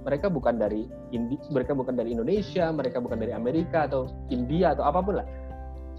Mereka 0.07 0.31
bukan 0.31 0.55
dari 0.55 0.87
Indi, 1.11 1.35
mereka 1.51 1.75
bukan 1.75 1.99
dari 1.99 2.15
Indonesia, 2.15 2.71
mereka 2.71 3.03
bukan 3.03 3.19
dari 3.19 3.35
Amerika 3.35 3.91
atau 3.91 4.07
India 4.31 4.71
atau 4.71 4.87
apa 4.87 5.03
pun 5.03 5.19
lah. 5.19 5.27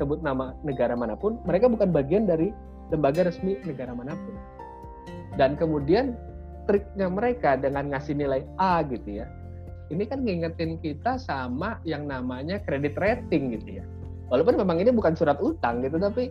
Sebut 0.00 0.24
nama 0.24 0.56
negara 0.64 0.96
mana 0.96 1.12
pun, 1.12 1.36
mereka 1.44 1.68
bukan 1.68 1.92
bagian 1.92 2.24
dari 2.24 2.48
lembaga 2.88 3.28
resmi 3.28 3.60
negara 3.68 3.92
mana 3.92 4.16
pun. 4.16 4.34
Dan 5.36 5.60
kemudian 5.60 6.16
triknya 6.68 7.08
mereka 7.08 7.56
dengan 7.56 7.88
ngasih 7.90 8.14
nilai 8.14 8.44
A 8.60 8.84
gitu 8.84 9.24
ya. 9.24 9.26
Ini 9.88 10.04
kan 10.04 10.20
ngingetin 10.20 10.76
kita 10.84 11.16
sama 11.16 11.80
yang 11.88 12.04
namanya 12.04 12.60
kredit 12.60 12.92
rating 13.00 13.56
gitu 13.56 13.80
ya. 13.80 13.84
Walaupun 14.28 14.60
memang 14.60 14.76
ini 14.84 14.92
bukan 14.92 15.16
surat 15.16 15.40
utang 15.40 15.80
gitu, 15.80 15.96
tapi 15.96 16.28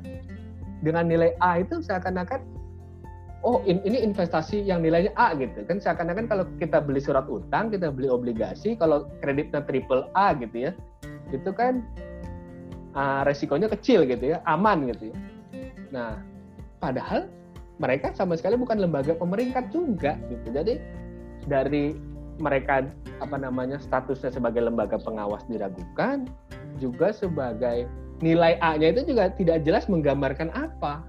dengan 0.86 1.10
nilai 1.10 1.34
A 1.42 1.66
itu 1.66 1.82
seakan-akan 1.82 2.46
oh 3.46 3.62
ini 3.66 4.02
investasi 4.02 4.66
yang 4.66 4.82
nilainya 4.82 5.14
A 5.18 5.34
gitu 5.38 5.66
kan 5.66 5.78
seakan-akan 5.78 6.26
kalau 6.30 6.46
kita 6.58 6.82
beli 6.82 7.02
surat 7.02 7.26
utang 7.30 7.70
kita 7.70 7.94
beli 7.94 8.10
obligasi 8.10 8.74
kalau 8.78 9.10
kreditnya 9.22 9.62
triple 9.66 10.10
A 10.18 10.34
gitu 10.38 10.70
ya 10.70 10.72
itu 11.30 11.50
kan 11.54 11.86
uh, 12.98 13.22
resikonya 13.24 13.70
kecil 13.70 14.04
gitu 14.10 14.36
ya 14.36 14.42
aman 14.50 14.90
gitu 14.90 15.14
ya 15.14 15.18
nah 15.94 16.12
padahal 16.82 17.30
mereka 17.78 18.14
sama 18.14 18.38
sekali 18.38 18.58
bukan 18.58 18.82
lembaga 18.82 19.14
pemerintah 19.14 19.66
juga 19.70 20.18
gitu 20.30 20.54
jadi 20.54 20.82
dari 21.46 21.94
mereka 22.38 22.86
apa 23.18 23.38
namanya 23.38 23.82
statusnya 23.82 24.30
sebagai 24.30 24.62
lembaga 24.62 25.02
pengawas 25.02 25.42
diragukan 25.50 26.30
juga 26.78 27.10
sebagai 27.10 27.90
nilai 28.22 28.58
A-nya 28.62 28.94
itu 28.98 29.14
juga 29.14 29.34
tidak 29.34 29.66
jelas 29.66 29.90
menggambarkan 29.90 30.54
apa 30.54 31.06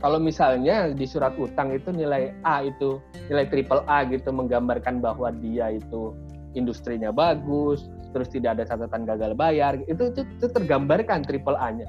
kalau 0.00 0.16
misalnya 0.16 0.90
di 0.96 1.04
surat 1.04 1.36
utang 1.36 1.76
itu 1.76 1.92
nilai 1.92 2.32
A 2.42 2.64
itu 2.64 2.98
nilai 3.28 3.46
triple 3.46 3.84
A 3.84 4.08
gitu 4.08 4.32
menggambarkan 4.32 4.98
bahwa 5.04 5.28
dia 5.28 5.76
itu 5.76 6.16
industrinya 6.58 7.14
bagus, 7.14 7.86
terus 8.10 8.26
tidak 8.32 8.58
ada 8.58 8.64
catatan 8.66 9.06
gagal 9.06 9.32
bayar, 9.38 9.78
itu 9.86 10.10
itu, 10.10 10.26
itu 10.26 10.46
tergambarkan 10.50 11.22
triple 11.22 11.54
A-nya. 11.54 11.86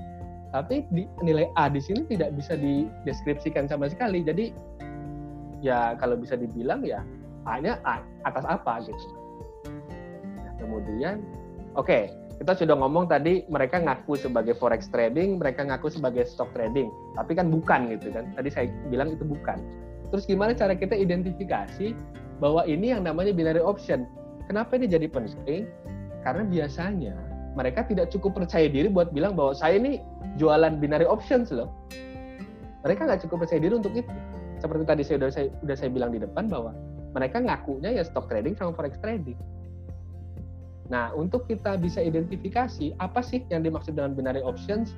Tapi 0.52 0.84
di, 0.92 1.08
nilai 1.24 1.48
A 1.56 1.72
di 1.72 1.80
sini 1.80 2.04
tidak 2.12 2.36
bisa 2.36 2.60
dideskripsikan 2.60 3.72
sama 3.72 3.88
sekali. 3.88 4.20
Jadi 4.24 4.52
ya 5.64 5.96
kalau 5.96 6.20
bisa 6.20 6.36
dibilang 6.36 6.84
ya 6.84 7.02
A-nya 7.48 7.82
A, 7.88 8.06
atas 8.28 8.46
apa 8.46 8.86
gitu. 8.86 9.08
Nah, 10.38 10.54
kemudian 10.62 11.26
oke, 11.74 11.88
okay, 11.88 12.04
kita 12.38 12.54
sudah 12.54 12.78
ngomong 12.78 13.10
tadi 13.10 13.46
mereka 13.50 13.82
ngaku 13.82 14.14
sebagai 14.18 14.54
forex 14.58 14.90
trading, 14.94 15.42
mereka 15.42 15.66
ngaku 15.66 15.90
sebagai 15.90 16.28
stock 16.30 16.50
trading, 16.54 16.92
tapi 17.18 17.34
kan 17.34 17.50
bukan 17.50 17.98
gitu 17.98 18.14
kan. 18.14 18.30
Tadi 18.38 18.50
saya 18.54 18.68
bilang 18.94 19.14
itu 19.14 19.26
bukan. 19.26 19.58
Terus 20.12 20.28
gimana 20.28 20.52
cara 20.52 20.76
kita 20.76 20.94
identifikasi 20.94 21.96
bahwa 22.44 22.68
ini 22.68 22.92
yang 22.92 23.08
namanya 23.08 23.32
binary 23.32 23.64
option? 23.64 24.06
Kenapa 24.46 24.76
ini 24.76 24.92
jadi 24.92 25.08
penting? 25.08 25.66
Karena 26.22 26.44
biasanya 26.46 27.16
mereka 27.54 27.84
tidak 27.84 28.10
cukup 28.14 28.44
percaya 28.44 28.72
diri 28.72 28.88
buat 28.88 29.12
bilang 29.12 29.36
bahwa 29.36 29.52
saya 29.52 29.80
ini 29.80 30.00
jualan 30.40 30.80
binary 30.80 31.08
options 31.08 31.52
loh. 31.52 31.68
Mereka 32.88 33.06
nggak 33.06 33.22
cukup 33.28 33.46
percaya 33.46 33.60
diri 33.62 33.76
untuk 33.78 33.94
itu. 33.94 34.10
Seperti 34.62 34.84
tadi 34.86 35.02
saya 35.04 35.16
udah 35.26 35.30
saya 35.34 35.48
udah 35.66 35.76
saya 35.76 35.90
bilang 35.90 36.12
di 36.14 36.20
depan 36.22 36.48
bahwa 36.48 36.72
mereka 37.12 37.44
ngakunya 37.44 38.00
ya 38.00 38.04
stock 38.08 38.32
trading 38.32 38.56
sama 38.56 38.72
forex 38.72 38.96
trading 39.04 39.36
Nah, 40.92 41.16
untuk 41.16 41.48
kita 41.48 41.80
bisa 41.80 42.04
identifikasi 42.04 42.92
apa 43.00 43.24
sih 43.24 43.48
yang 43.48 43.64
dimaksud 43.64 43.96
dengan 43.96 44.12
binary 44.12 44.44
options, 44.44 44.92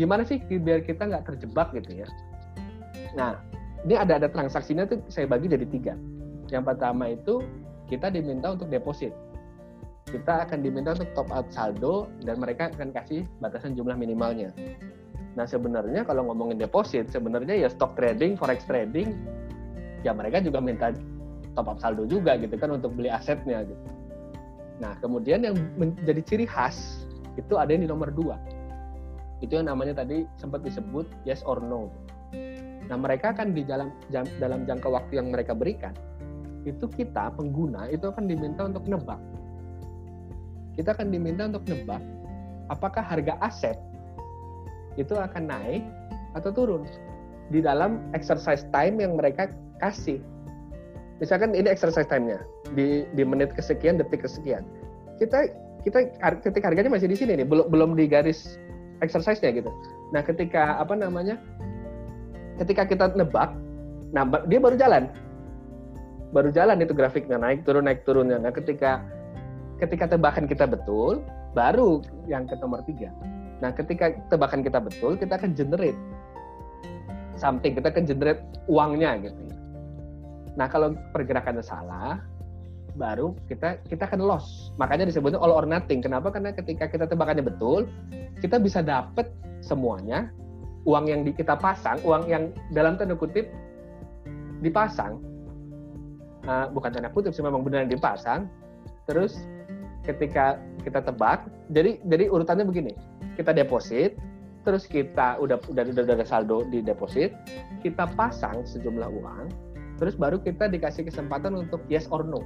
gimana 0.00 0.24
sih 0.24 0.40
biar 0.40 0.80
kita 0.80 1.04
nggak 1.04 1.28
terjebak 1.28 1.76
gitu 1.76 2.02
ya. 2.02 2.08
Nah, 3.12 3.36
ini 3.84 4.00
ada 4.00 4.16
ada 4.16 4.32
transaksinya 4.32 4.88
tuh 4.88 5.04
saya 5.12 5.28
bagi 5.28 5.52
jadi 5.52 5.68
tiga. 5.68 5.94
Yang 6.48 6.72
pertama 6.72 7.12
itu 7.12 7.44
kita 7.92 8.08
diminta 8.08 8.56
untuk 8.56 8.72
deposit. 8.72 9.12
Kita 10.08 10.48
akan 10.48 10.64
diminta 10.64 10.96
untuk 10.96 11.12
top 11.12 11.28
up 11.30 11.46
saldo 11.52 12.08
dan 12.24 12.40
mereka 12.40 12.72
akan 12.72 12.96
kasih 12.96 13.28
batasan 13.44 13.76
jumlah 13.76 13.94
minimalnya. 13.94 14.50
Nah 15.36 15.44
sebenarnya 15.44 16.02
kalau 16.08 16.32
ngomongin 16.32 16.56
deposit, 16.56 17.12
sebenarnya 17.12 17.54
ya 17.54 17.68
stock 17.68 17.92
trading, 17.94 18.34
forex 18.34 18.64
trading, 18.64 19.14
ya 20.00 20.16
mereka 20.16 20.40
juga 20.40 20.64
minta 20.64 20.96
top 21.52 21.76
up 21.76 21.78
saldo 21.82 22.08
juga 22.08 22.40
gitu 22.40 22.56
kan 22.56 22.72
untuk 22.72 22.96
beli 22.96 23.12
asetnya 23.12 23.66
gitu. 23.66 23.84
Nah, 24.78 24.94
kemudian 25.02 25.42
yang 25.42 25.58
menjadi 25.74 26.22
ciri 26.22 26.46
khas 26.46 27.02
itu 27.34 27.58
ada 27.58 27.74
yang 27.74 27.82
di 27.86 27.90
nomor 27.90 28.14
dua. 28.14 28.38
Itu 29.42 29.58
yang 29.58 29.70
namanya 29.70 30.02
tadi 30.02 30.26
sempat 30.38 30.62
disebut 30.62 31.06
yes 31.26 31.42
or 31.42 31.58
no. 31.58 31.90
Nah, 32.88 32.96
mereka 32.96 33.34
akan 33.34 33.52
di 33.52 33.66
dalam 33.66 33.90
dalam 34.38 34.64
jangka 34.64 34.88
waktu 34.88 35.18
yang 35.18 35.34
mereka 35.34 35.52
berikan, 35.52 35.94
itu 36.62 36.86
kita 36.90 37.34
pengguna 37.34 37.90
itu 37.90 38.06
akan 38.06 38.30
diminta 38.30 38.66
untuk 38.70 38.86
nebak. 38.86 39.18
Kita 40.78 40.94
akan 40.94 41.10
diminta 41.10 41.50
untuk 41.50 41.66
nebak 41.66 41.98
apakah 42.70 43.02
harga 43.02 43.34
aset 43.42 43.74
itu 44.94 45.10
akan 45.18 45.50
naik 45.50 45.82
atau 46.38 46.54
turun 46.54 46.86
di 47.50 47.58
dalam 47.58 47.98
exercise 48.14 48.62
time 48.70 49.02
yang 49.02 49.18
mereka 49.18 49.50
kasih. 49.82 50.22
Misalkan 51.18 51.50
ini 51.56 51.66
exercise 51.66 52.06
time-nya 52.06 52.38
di 52.78 53.02
di 53.18 53.22
menit 53.26 53.50
kesekian 53.58 53.98
detik 53.98 54.22
kesekian. 54.22 54.62
Kita 55.18 55.50
kita 55.82 56.14
ketik 56.46 56.62
harganya 56.62 56.94
masih 56.94 57.10
di 57.10 57.18
sini 57.18 57.42
nih 57.42 57.46
belum 57.46 57.66
belum 57.74 57.90
di 57.98 58.06
garis 58.06 58.60
exercise-nya 59.02 59.50
gitu. 59.58 59.70
Nah 60.14 60.22
ketika 60.22 60.78
apa 60.78 60.94
namanya 60.94 61.42
ketika 62.62 62.86
kita 62.86 63.04
nebak 63.18 63.50
nah 64.14 64.22
dia 64.46 64.62
baru 64.62 64.78
jalan. 64.78 65.10
Baru 66.28 66.52
jalan 66.52 66.84
itu 66.84 66.92
grafiknya 66.92 67.40
naik 67.40 67.64
turun 67.64 67.88
naik 67.88 68.04
turunnya. 68.04 68.36
Nah 68.36 68.52
ketika 68.52 69.00
ketika 69.78 70.10
tebakan 70.10 70.44
kita 70.50 70.66
betul, 70.66 71.22
baru 71.54 72.02
yang 72.26 72.44
ke 72.46 72.54
nomor 72.58 72.82
tiga. 72.84 73.14
Nah, 73.58 73.74
ketika 73.74 74.14
tebakan 74.30 74.62
kita 74.62 74.78
betul, 74.78 75.18
kita 75.18 75.34
akan 75.38 75.54
generate 75.54 75.98
something, 77.34 77.74
kita 77.74 77.90
akan 77.90 78.04
generate 78.06 78.42
uangnya 78.70 79.18
gitu. 79.22 79.42
Nah, 80.54 80.66
kalau 80.66 80.94
pergerakannya 81.14 81.62
salah, 81.62 82.22
baru 82.98 83.34
kita 83.46 83.78
kita 83.86 84.10
akan 84.10 84.22
loss. 84.22 84.74
Makanya 84.78 85.06
disebutnya 85.06 85.38
all 85.38 85.54
or 85.54 85.66
nothing. 85.66 86.02
Kenapa? 86.02 86.34
Karena 86.34 86.50
ketika 86.50 86.90
kita 86.90 87.06
tebakannya 87.06 87.46
betul, 87.46 87.86
kita 88.42 88.58
bisa 88.58 88.82
dapat 88.82 89.30
semuanya 89.62 90.30
uang 90.86 91.06
yang 91.06 91.20
di, 91.22 91.30
kita 91.34 91.58
pasang, 91.58 91.98
uang 92.02 92.26
yang 92.26 92.50
dalam 92.74 92.98
tanda 92.98 93.14
kutip 93.14 93.46
dipasang, 94.62 95.18
uh, 96.46 96.66
bukan 96.74 96.90
tanda 96.90 97.10
kutip 97.10 97.30
sih 97.30 97.42
memang 97.42 97.62
benar 97.62 97.86
dipasang. 97.86 98.50
Terus 99.06 99.38
ketika 100.08 100.56
kita 100.80 101.04
tebak, 101.04 101.44
jadi 101.68 102.00
jadi 102.08 102.32
urutannya 102.32 102.64
begini, 102.64 102.96
kita 103.36 103.52
deposit, 103.52 104.16
terus 104.64 104.88
kita 104.88 105.36
udah 105.36 105.60
udah 105.68 105.84
udah, 105.84 106.04
ada 106.16 106.24
saldo 106.24 106.64
di 106.72 106.80
deposit, 106.80 107.36
kita 107.84 108.08
pasang 108.16 108.64
sejumlah 108.64 109.08
uang, 109.12 109.46
terus 110.00 110.16
baru 110.16 110.40
kita 110.40 110.72
dikasih 110.72 111.04
kesempatan 111.04 111.52
untuk 111.52 111.84
yes 111.92 112.08
or 112.08 112.24
no. 112.24 112.40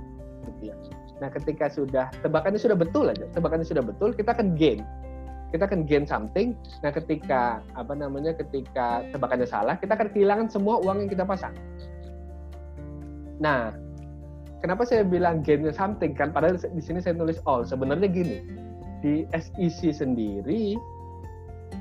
Nah, 1.22 1.30
ketika 1.30 1.70
sudah 1.70 2.10
tebakannya 2.26 2.58
sudah 2.58 2.74
betul 2.74 3.06
aja, 3.06 3.30
tebakannya 3.30 3.62
sudah 3.62 3.86
betul, 3.86 4.10
kita 4.10 4.34
akan 4.34 4.58
gain. 4.58 4.82
Kita 5.54 5.70
akan 5.70 5.86
gain 5.86 6.02
something. 6.02 6.58
Nah, 6.82 6.90
ketika 6.90 7.62
apa 7.78 7.94
namanya? 7.94 8.34
Ketika 8.34 9.06
tebakannya 9.14 9.46
salah, 9.46 9.78
kita 9.78 9.94
akan 9.94 10.10
kehilangan 10.10 10.50
semua 10.50 10.82
uang 10.82 11.06
yang 11.06 11.10
kita 11.12 11.22
pasang. 11.22 11.54
Nah, 13.38 13.70
kenapa 14.62 14.86
saya 14.86 15.02
bilang 15.02 15.42
gainnya 15.42 15.74
something 15.74 16.14
kan? 16.14 16.30
Padahal 16.30 16.56
di 16.56 16.82
sini 16.82 17.02
saya 17.02 17.18
tulis 17.18 17.42
all. 17.44 17.66
Sebenarnya 17.66 18.06
gini, 18.06 18.38
di 19.02 19.26
SEC 19.34 19.90
sendiri 19.90 20.78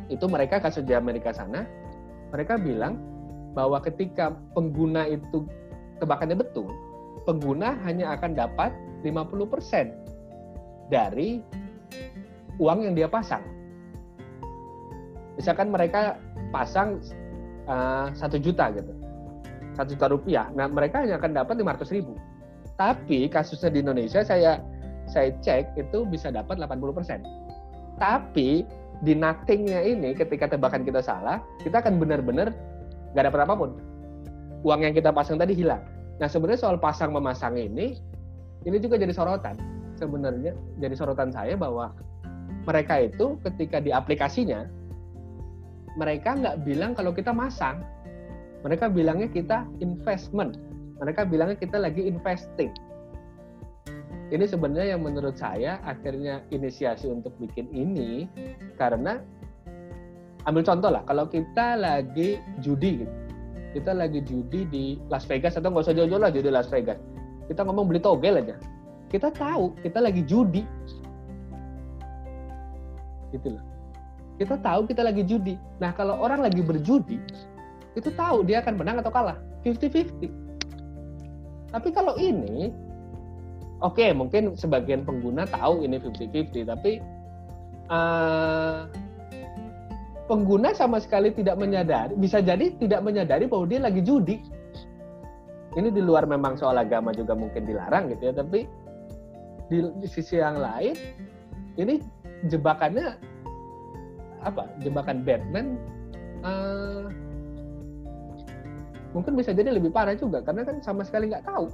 itu 0.10 0.26
mereka 0.26 0.58
kasus 0.60 0.84
di 0.84 0.98
Amerika 0.98 1.30
sana, 1.32 1.64
mereka 2.34 2.58
bilang 2.58 2.98
bahwa 3.54 3.78
ketika 3.80 4.34
pengguna 4.58 5.06
itu 5.06 5.46
tebakannya 6.02 6.42
betul, 6.42 6.68
pengguna 7.30 7.78
hanya 7.86 8.18
akan 8.18 8.34
dapat 8.34 8.74
50% 9.06 10.90
dari 10.90 11.40
uang 12.58 12.80
yang 12.84 12.98
dia 12.98 13.08
pasang. 13.08 13.46
Misalkan 15.38 15.72
mereka 15.72 16.18
pasang 16.52 17.00
eh, 17.70 18.08
satu 18.18 18.36
uh, 18.36 18.44
juta 18.44 18.68
gitu, 18.76 18.92
satu 19.78 19.90
juta 19.96 20.08
rupiah. 20.12 20.48
Nah 20.52 20.68
mereka 20.68 21.06
hanya 21.06 21.22
akan 21.22 21.32
dapat 21.32 21.56
500 21.62 21.96
ribu. 21.96 22.14
Tapi 22.82 23.30
kasusnya 23.30 23.70
di 23.70 23.86
Indonesia 23.86 24.26
saya 24.26 24.58
saya 25.06 25.30
cek 25.46 25.78
itu 25.78 26.02
bisa 26.10 26.34
dapat 26.34 26.58
80%. 26.58 27.22
Tapi 28.02 28.66
di 29.06 29.14
nothingnya 29.14 29.86
ini 29.86 30.18
ketika 30.18 30.50
tebakan 30.50 30.82
kita 30.82 30.98
salah, 31.06 31.38
kita 31.62 31.78
akan 31.78 32.02
benar-benar 32.02 32.50
nggak 33.14 33.30
dapat 33.30 33.46
apa 33.46 33.54
pun. 33.54 33.78
Uang 34.66 34.82
yang 34.82 34.98
kita 34.98 35.14
pasang 35.14 35.38
tadi 35.38 35.54
hilang. 35.54 35.86
Nah 36.18 36.26
sebenarnya 36.26 36.66
soal 36.66 36.82
pasang 36.82 37.14
memasang 37.14 37.54
ini, 37.54 38.02
ini 38.66 38.78
juga 38.82 38.98
jadi 38.98 39.14
sorotan. 39.14 39.62
Sebenarnya 40.02 40.58
jadi 40.82 40.98
sorotan 40.98 41.30
saya 41.30 41.54
bahwa 41.54 41.94
mereka 42.66 42.98
itu 42.98 43.38
ketika 43.46 43.78
di 43.78 43.94
aplikasinya, 43.94 44.66
mereka 46.02 46.34
nggak 46.34 46.66
bilang 46.66 46.98
kalau 46.98 47.14
kita 47.14 47.30
masang. 47.30 47.86
Mereka 48.66 48.90
bilangnya 48.90 49.30
kita 49.30 49.70
investment. 49.82 50.71
Mereka 51.02 51.26
bilangnya 51.26 51.58
kita 51.58 51.82
lagi 51.82 52.06
investing. 52.06 52.70
Ini 54.32 54.46
sebenarnya 54.48 54.96
yang 54.96 55.04
menurut 55.04 55.36
saya 55.36 55.82
akhirnya 55.84 56.46
inisiasi 56.54 57.10
untuk 57.10 57.36
bikin 57.42 57.68
ini 57.74 58.30
karena 58.80 59.20
ambil 60.48 60.64
contoh 60.64 60.88
lah 60.94 61.04
kalau 61.04 61.28
kita 61.28 61.76
lagi 61.76 62.38
judi 62.62 63.02
gitu. 63.02 63.16
Kita 63.72 63.96
lagi 63.96 64.20
judi 64.24 64.68
di 64.68 64.86
Las 65.08 65.24
Vegas 65.26 65.56
atau 65.56 65.72
nggak 65.72 65.84
usah 65.88 65.96
jauh-jauh 65.96 66.22
lah 66.22 66.32
judi 66.32 66.52
Las 66.54 66.70
Vegas. 66.70 67.02
Kita 67.50 67.66
ngomong 67.66 67.88
beli 67.90 68.00
togel 68.00 68.40
aja. 68.40 68.56
Kita 69.10 69.34
tahu 69.34 69.74
kita 69.82 70.00
lagi 70.00 70.22
judi. 70.24 70.64
Gitu 73.34 73.48
loh. 73.58 73.64
Kita 74.38 74.60
tahu 74.60 74.86
kita 74.86 75.02
lagi 75.02 75.24
judi. 75.26 75.56
Nah 75.82 75.92
kalau 75.98 76.20
orang 76.20 76.46
lagi 76.46 76.62
berjudi 76.62 77.18
itu 77.96 78.10
tahu 78.16 78.44
dia 78.48 78.64
akan 78.64 78.80
menang 78.80 79.02
atau 79.02 79.12
kalah. 79.12 79.40
50-50 79.64 80.51
tapi 81.72 81.90
kalau 81.96 82.16
ini 82.20 82.72
oke 83.80 83.98
okay, 83.98 84.12
mungkin 84.12 84.54
sebagian 84.54 85.08
pengguna 85.08 85.48
tahu 85.48 85.84
ini 85.88 85.98
50-50 85.98 86.68
tapi 86.68 87.02
uh, 87.92 88.88
pengguna 90.32 90.72
sama 90.72 91.04
sekali 91.04 91.36
tidak 91.36 91.60
menyadari, 91.60 92.16
bisa 92.16 92.40
jadi 92.40 92.72
tidak 92.80 93.04
menyadari 93.04 93.52
bahwa 93.52 93.68
dia 93.68 93.84
lagi 93.84 94.00
judi. 94.00 94.40
Ini 95.76 95.92
di 95.92 96.00
luar 96.00 96.24
memang 96.24 96.56
soal 96.56 96.80
agama 96.80 97.12
juga 97.12 97.36
mungkin 97.36 97.68
dilarang 97.68 98.16
gitu 98.16 98.32
ya, 98.32 98.34
tapi 98.36 98.64
di, 99.68 99.84
di 100.00 100.08
sisi 100.08 100.40
yang 100.40 100.60
lain 100.60 100.96
ini 101.76 102.00
jebakannya 102.48 103.20
apa? 104.48 104.72
Jebakan 104.80 105.28
Batman 105.28 105.76
uh, 106.48 107.12
mungkin 109.12 109.36
bisa 109.36 109.52
jadi 109.52 109.72
lebih 109.72 109.92
parah 109.92 110.16
juga 110.16 110.40
karena 110.44 110.64
kan 110.64 110.80
sama 110.84 111.04
sekali 111.04 111.32
nggak 111.32 111.46
tahu. 111.48 111.68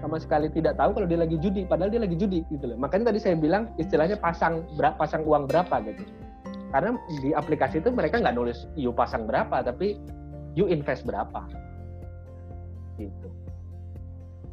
Sama 0.00 0.16
sekali 0.16 0.48
tidak 0.48 0.80
tahu 0.80 0.96
kalau 0.96 1.06
dia 1.06 1.20
lagi 1.20 1.36
judi 1.36 1.68
padahal 1.68 1.92
dia 1.92 2.00
lagi 2.00 2.16
judi 2.16 2.40
gitu 2.48 2.64
loh. 2.72 2.78
Makanya 2.80 3.12
tadi 3.12 3.20
saya 3.20 3.36
bilang 3.36 3.68
istilahnya 3.76 4.16
pasang 4.16 4.64
berapa 4.80 4.96
pasang 4.96 5.22
uang 5.28 5.44
berapa 5.44 5.76
gitu. 5.84 6.02
Karena 6.70 6.96
di 7.20 7.30
aplikasi 7.36 7.84
itu 7.84 7.90
mereka 7.92 8.22
nggak 8.22 8.32
nulis 8.32 8.64
you 8.78 8.94
pasang 8.94 9.28
berapa 9.28 9.60
tapi 9.60 10.00
you 10.56 10.70
invest 10.70 11.04
berapa. 11.04 11.44
Gitu. 12.96 13.28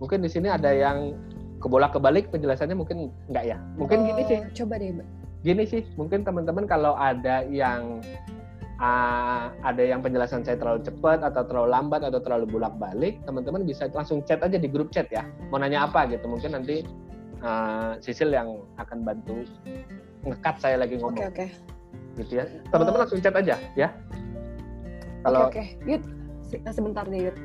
Mungkin 0.04 0.20
di 0.22 0.30
sini 0.30 0.52
ada 0.52 0.70
yang 0.70 1.16
kebolak 1.64 1.96
kebalik 1.96 2.30
penjelasannya 2.30 2.76
mungkin 2.76 3.10
nggak 3.32 3.46
ya? 3.48 3.58
Mungkin 3.80 4.04
oh, 4.04 4.06
gini 4.12 4.22
sih. 4.28 4.40
coba 4.62 4.78
deh 4.78 4.92
gini 5.46 5.64
sih 5.64 5.86
mungkin 5.96 6.26
teman-teman 6.26 6.66
kalau 6.66 6.98
ada 6.98 7.46
yang 7.48 8.02
uh, 8.80 9.54
ada 9.62 9.84
yang 9.84 10.02
penjelasan 10.02 10.42
saya 10.46 10.58
terlalu 10.58 10.86
cepat 10.86 11.22
atau 11.22 11.44
terlalu 11.46 11.70
lambat 11.74 12.02
atau 12.06 12.20
terlalu 12.22 12.46
bolak 12.50 12.74
balik 12.82 13.22
teman-teman 13.26 13.66
bisa 13.66 13.90
langsung 13.94 14.22
chat 14.26 14.42
aja 14.42 14.58
di 14.58 14.70
grup 14.70 14.90
chat 14.90 15.10
ya. 15.10 15.26
Mau 15.54 15.62
nanya 15.62 15.86
apa 15.86 16.10
gitu 16.10 16.26
mungkin 16.26 16.58
nanti 16.58 16.86
uh, 17.46 17.98
Sisil 18.02 18.34
yang 18.34 18.62
akan 18.82 19.06
bantu 19.06 19.46
ngekat 20.26 20.56
saya 20.62 20.82
lagi 20.82 20.98
ngomong. 20.98 21.22
Oke 21.22 21.32
okay, 21.34 21.50
okay 21.52 21.76
gitu 22.18 22.42
ya. 22.42 22.46
Teman-teman 22.74 22.98
uh, 22.98 23.02
langsung 23.06 23.22
chat 23.22 23.36
aja 23.38 23.56
ya. 23.78 23.90
Kalau 25.22 25.50
oke 25.50 25.54
okay, 25.54 25.78
okay. 25.82 25.98
Yud 25.98 26.04
sebentar 26.74 27.06
deh 27.06 27.30
Yud. 27.30 27.38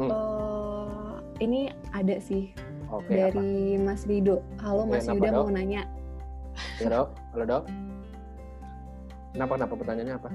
Hmm. 0.00 0.10
uh, 0.10 1.14
ini 1.42 1.70
ada 1.94 2.16
sih 2.22 2.50
okay, 2.90 3.30
dari 3.30 3.78
apa? 3.78 3.84
Mas 3.86 4.02
Rido. 4.06 4.42
Halo 4.62 4.86
Mas 4.86 5.06
Rido 5.06 5.30
mau 5.30 5.50
nanya. 5.50 5.86
Ya 6.82 6.90
dok. 6.90 7.14
Halo 7.34 7.44
dok. 7.46 7.64
Kenapa 9.30 9.52
kenapa 9.54 9.74
pertanyaannya 9.78 10.16
apa 10.18 10.30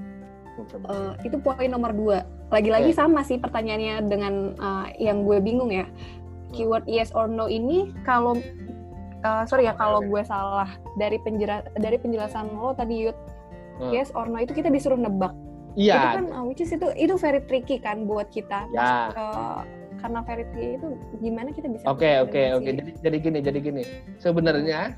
uh, 0.88 1.12
itu 1.22 1.36
poin 1.40 1.68
nomor 1.68 1.92
dua. 1.92 2.24
Lagi-lagi 2.48 2.94
okay. 2.94 2.98
sama 2.98 3.20
sih 3.26 3.36
pertanyaannya 3.36 3.94
dengan 4.06 4.34
uh, 4.56 4.86
yang 4.96 5.26
gue 5.26 5.38
bingung 5.42 5.70
ya. 5.72 5.84
Keyword 6.54 6.86
yes 6.88 7.10
or 7.12 7.26
no 7.26 7.50
ini 7.50 7.92
kalau 8.06 8.38
uh, 9.26 9.44
sorry 9.44 9.66
ya 9.66 9.74
kalau 9.74 10.00
gue 10.00 10.22
salah 10.24 10.70
dari 10.96 11.18
penjelasan 11.20 11.68
dari 11.76 11.96
penjelasan 11.98 12.54
lo 12.54 12.72
tadi 12.72 13.08
Yud. 13.08 13.16
Hmm. 13.76 13.92
yes 13.92 14.08
or 14.16 14.24
no 14.24 14.40
itu 14.40 14.56
kita 14.56 14.72
disuruh 14.72 14.96
nebak. 14.96 15.34
Iya. 15.76 15.94
Itu 16.00 16.08
kan 16.16 16.26
uh, 16.32 16.44
which 16.48 16.62
is 16.64 16.72
itu 16.72 16.88
itu 16.96 17.14
very 17.20 17.44
tricky 17.44 17.76
kan 17.76 18.08
buat 18.08 18.32
kita. 18.32 18.64
Ya. 18.72 19.12
uh, 19.12 19.60
karena 20.00 20.20
very 20.24 20.44
tricky 20.52 20.76
itu 20.80 20.88
gimana 21.24 21.48
kita 21.56 21.72
bisa 21.72 21.84
oke 21.88 22.28
oke 22.28 22.42
oke. 22.60 22.68
jadi 22.68 22.90
jadi 23.04 23.16
gini 23.20 23.38
jadi 23.44 23.58
gini. 23.60 23.82
Sebenarnya 24.16 24.96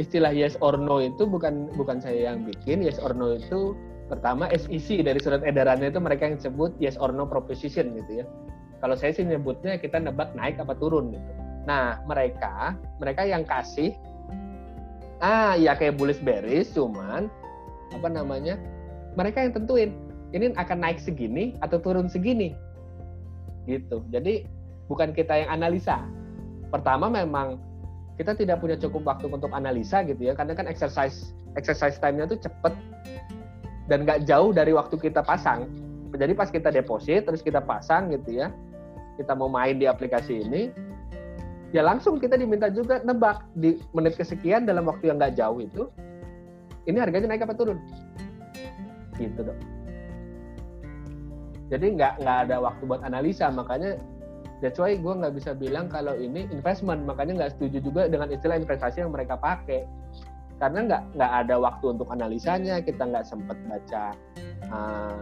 istilah 0.00 0.32
yes 0.32 0.56
or 0.60 0.76
no 0.76 1.00
itu 1.00 1.28
bukan 1.28 1.68
bukan 1.76 2.00
saya 2.00 2.32
yang 2.32 2.48
bikin. 2.48 2.80
Yes 2.80 2.96
or 3.00 3.12
no 3.12 3.36
itu 3.36 3.76
pertama 4.06 4.46
SEC 4.54 5.02
dari 5.02 5.18
surat 5.18 5.42
edarannya 5.42 5.90
itu 5.90 5.98
mereka 5.98 6.30
yang 6.30 6.38
sebut 6.38 6.72
yes 6.78 6.94
or 6.98 7.10
no 7.10 7.26
proposition 7.26 7.94
gitu 7.98 8.22
ya. 8.22 8.26
Kalau 8.78 8.94
saya 8.94 9.10
sih 9.10 9.26
nyebutnya 9.26 9.80
kita 9.80 9.98
nebak 9.98 10.36
naik 10.38 10.60
apa 10.62 10.78
turun 10.78 11.10
gitu. 11.10 11.30
Nah 11.66 11.98
mereka 12.06 12.78
mereka 13.02 13.26
yang 13.26 13.42
kasih 13.42 13.92
ah 15.24 15.56
ya 15.56 15.74
kayak 15.74 15.96
bullish 15.96 16.20
bearish 16.20 16.70
cuman 16.76 17.26
apa 17.96 18.08
namanya 18.12 18.60
mereka 19.16 19.42
yang 19.42 19.56
tentuin 19.56 19.90
ini 20.36 20.52
akan 20.54 20.78
naik 20.82 20.98
segini 21.02 21.56
atau 21.64 21.80
turun 21.82 22.06
segini. 22.06 22.54
Gitu. 23.66 24.04
Jadi 24.14 24.46
bukan 24.86 25.10
kita 25.10 25.42
yang 25.46 25.50
analisa. 25.58 26.04
Pertama 26.70 27.10
memang 27.10 27.58
kita 28.20 28.36
tidak 28.38 28.62
punya 28.62 28.78
cukup 28.78 29.02
waktu 29.08 29.26
untuk 29.32 29.50
analisa 29.50 30.04
gitu 30.06 30.30
ya. 30.30 30.32
Karena 30.36 30.54
kan 30.54 30.70
exercise 30.70 31.34
exercise 31.56 31.96
time-nya 31.98 32.28
tuh 32.28 32.38
cepet 32.38 32.74
dan 33.86 34.06
nggak 34.06 34.26
jauh 34.26 34.50
dari 34.50 34.74
waktu 34.74 34.98
kita 34.98 35.22
pasang. 35.22 35.70
Jadi 36.16 36.32
pas 36.32 36.48
kita 36.48 36.72
deposit 36.72 37.28
terus 37.28 37.44
kita 37.44 37.60
pasang 37.60 38.10
gitu 38.14 38.40
ya. 38.40 38.50
Kita 39.16 39.32
mau 39.32 39.48
main 39.48 39.80
di 39.80 39.88
aplikasi 39.88 40.44
ini 40.44 40.62
ya 41.74 41.82
langsung 41.82 42.16
kita 42.22 42.38
diminta 42.38 42.70
juga 42.70 43.02
nebak 43.02 43.42
di 43.58 43.76
menit 43.90 44.14
kesekian 44.14 44.64
dalam 44.64 44.86
waktu 44.86 45.10
yang 45.10 45.18
nggak 45.18 45.34
jauh 45.34 45.58
itu 45.60 45.90
ini 46.86 47.02
harganya 47.02 47.34
naik 47.34 47.44
apa 47.44 47.54
turun? 47.58 47.78
Gitu 49.18 49.40
dong 49.40 49.60
jadi 51.66 51.98
nggak 51.98 52.12
nggak 52.22 52.38
ada 52.46 52.56
waktu 52.62 52.82
buat 52.86 53.02
analisa 53.02 53.50
makanya 53.50 53.98
that's 54.62 54.78
why 54.78 54.94
gue 54.94 55.14
nggak 55.14 55.34
bisa 55.34 55.50
bilang 55.52 55.90
kalau 55.90 56.14
ini 56.14 56.46
investment. 56.54 57.02
Makanya 57.04 57.44
nggak 57.44 57.52
setuju 57.58 57.78
juga 57.82 58.02
dengan 58.06 58.30
istilah 58.30 58.56
investasi 58.60 59.02
yang 59.02 59.12
mereka 59.12 59.34
pakai 59.36 59.84
karena 60.56 60.78
nggak 60.88 61.02
nggak 61.20 61.32
ada 61.44 61.54
waktu 61.60 61.84
untuk 61.92 62.08
analisanya 62.08 62.80
kita 62.80 63.04
nggak 63.04 63.28
sempat 63.28 63.58
baca 63.68 64.04
uh, 64.72 65.20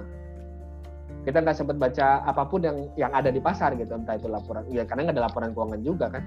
kita 1.27 1.43
nggak 1.43 1.57
sempat 1.57 1.77
baca 1.81 2.23
apa 2.23 2.43
pun 2.47 2.61
yang 2.63 2.79
yang 2.95 3.11
ada 3.11 3.35
di 3.35 3.43
pasar 3.43 3.75
gitu 3.75 3.99
entah 3.99 4.15
itu 4.15 4.31
laporan 4.31 4.63
ya 4.71 4.87
karena 4.87 5.11
nggak 5.11 5.17
ada 5.19 5.25
laporan 5.27 5.51
keuangan 5.51 5.81
juga 5.83 6.07
kan 6.13 6.23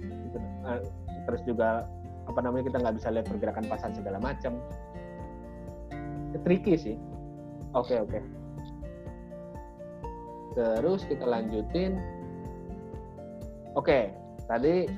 gitu. 0.00 0.38
uh, 0.64 0.80
terus 1.28 1.42
juga 1.44 1.84
apa 2.26 2.40
namanya 2.40 2.64
kita 2.72 2.78
nggak 2.80 2.96
bisa 2.96 3.08
lihat 3.12 3.26
pergerakan 3.28 3.66
pasar 3.68 3.90
segala 3.92 4.18
macam 4.18 4.56
tricky 6.44 6.74
sih 6.80 6.96
oke 7.76 7.92
okay, 7.92 7.98
oke 8.00 8.08
okay. 8.08 8.22
terus 10.56 11.04
kita 11.04 11.24
lanjutin 11.28 12.00
oke 13.76 13.84
okay, 13.84 14.16
tadi 14.48 14.88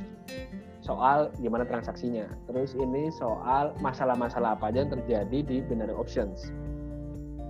soal 0.88 1.28
gimana 1.44 1.68
transaksinya 1.68 2.24
terus 2.48 2.72
ini 2.72 3.12
soal 3.12 3.76
masalah-masalah 3.84 4.56
apa 4.56 4.72
aja 4.72 4.88
yang 4.88 4.92
terjadi 4.96 5.38
di 5.44 5.56
binary 5.68 5.92
options 5.92 6.48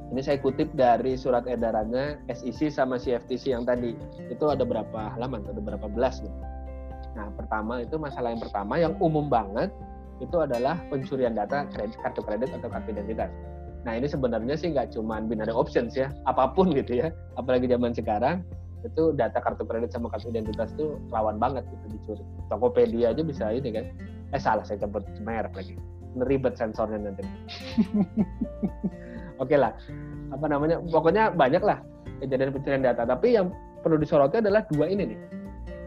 ini 0.09 0.25
saya 0.25 0.41
kutip 0.41 0.73
dari 0.73 1.21
surat 1.21 1.45
edarannya 1.45 2.17
SEC 2.33 2.73
sama 2.73 2.97
CFTC 2.97 3.53
yang 3.53 3.69
tadi. 3.69 3.93
Itu 4.33 4.49
ada 4.49 4.65
berapa 4.65 5.13
halaman? 5.13 5.45
Ada 5.45 5.61
berapa 5.61 5.85
belas 5.85 6.25
nih. 6.25 6.33
Nah, 7.13 7.29
pertama 7.37 7.85
itu 7.85 8.01
masalah 8.01 8.33
yang 8.33 8.41
pertama 8.41 8.81
yang 8.81 8.97
umum 9.05 9.29
banget 9.29 9.69
itu 10.25 10.35
adalah 10.41 10.81
pencurian 10.89 11.37
data 11.37 11.69
kredit, 11.77 12.01
kartu 12.01 12.25
kredit 12.25 12.49
atau 12.57 12.73
kartu 12.73 12.89
identitas. 12.97 13.29
Nah, 13.85 14.01
ini 14.01 14.09
sebenarnya 14.09 14.57
sih 14.57 14.73
nggak 14.73 14.97
cuma 14.97 15.21
binary 15.21 15.53
options 15.53 15.93
ya, 15.93 16.09
apa 16.25 16.57
pun 16.57 16.73
gitu 16.73 17.05
ya. 17.05 17.13
Apalagi 17.37 17.69
zaman 17.69 17.93
sekarang 17.93 18.41
itu 18.87 19.11
data 19.15 19.43
kartu 19.43 19.67
kredit 19.67 19.91
sama 19.91 20.07
kartu 20.13 20.31
identitas 20.31 20.71
itu 20.79 20.99
rawan 21.11 21.41
banget 21.41 21.67
gitu 21.67 21.87
dicuri. 21.99 22.25
Tokopedia 22.53 23.11
aja 23.11 23.23
bisa 23.27 23.51
ini 23.51 23.75
kan. 23.75 23.85
Eh 24.31 24.41
salah 24.41 24.63
saya 24.63 24.83
sebut 24.83 25.03
merek 25.25 25.55
lagi. 25.57 25.75
Ribet 26.19 26.55
sensornya 26.59 26.99
nanti. 26.99 27.23
oke 29.39 29.49
okay 29.49 29.59
lah 29.59 29.73
apa 30.35 30.47
namanya 30.51 30.83
pokoknya 30.91 31.33
banyak 31.33 31.63
lah 31.63 31.81
kejadian 32.21 32.53
pencurian 32.53 32.83
data 32.85 33.07
tapi 33.07 33.39
yang 33.39 33.55
perlu 33.81 33.97
disoroti 33.97 34.43
adalah 34.43 34.67
dua 34.69 34.91
ini 34.91 35.15
nih 35.15 35.19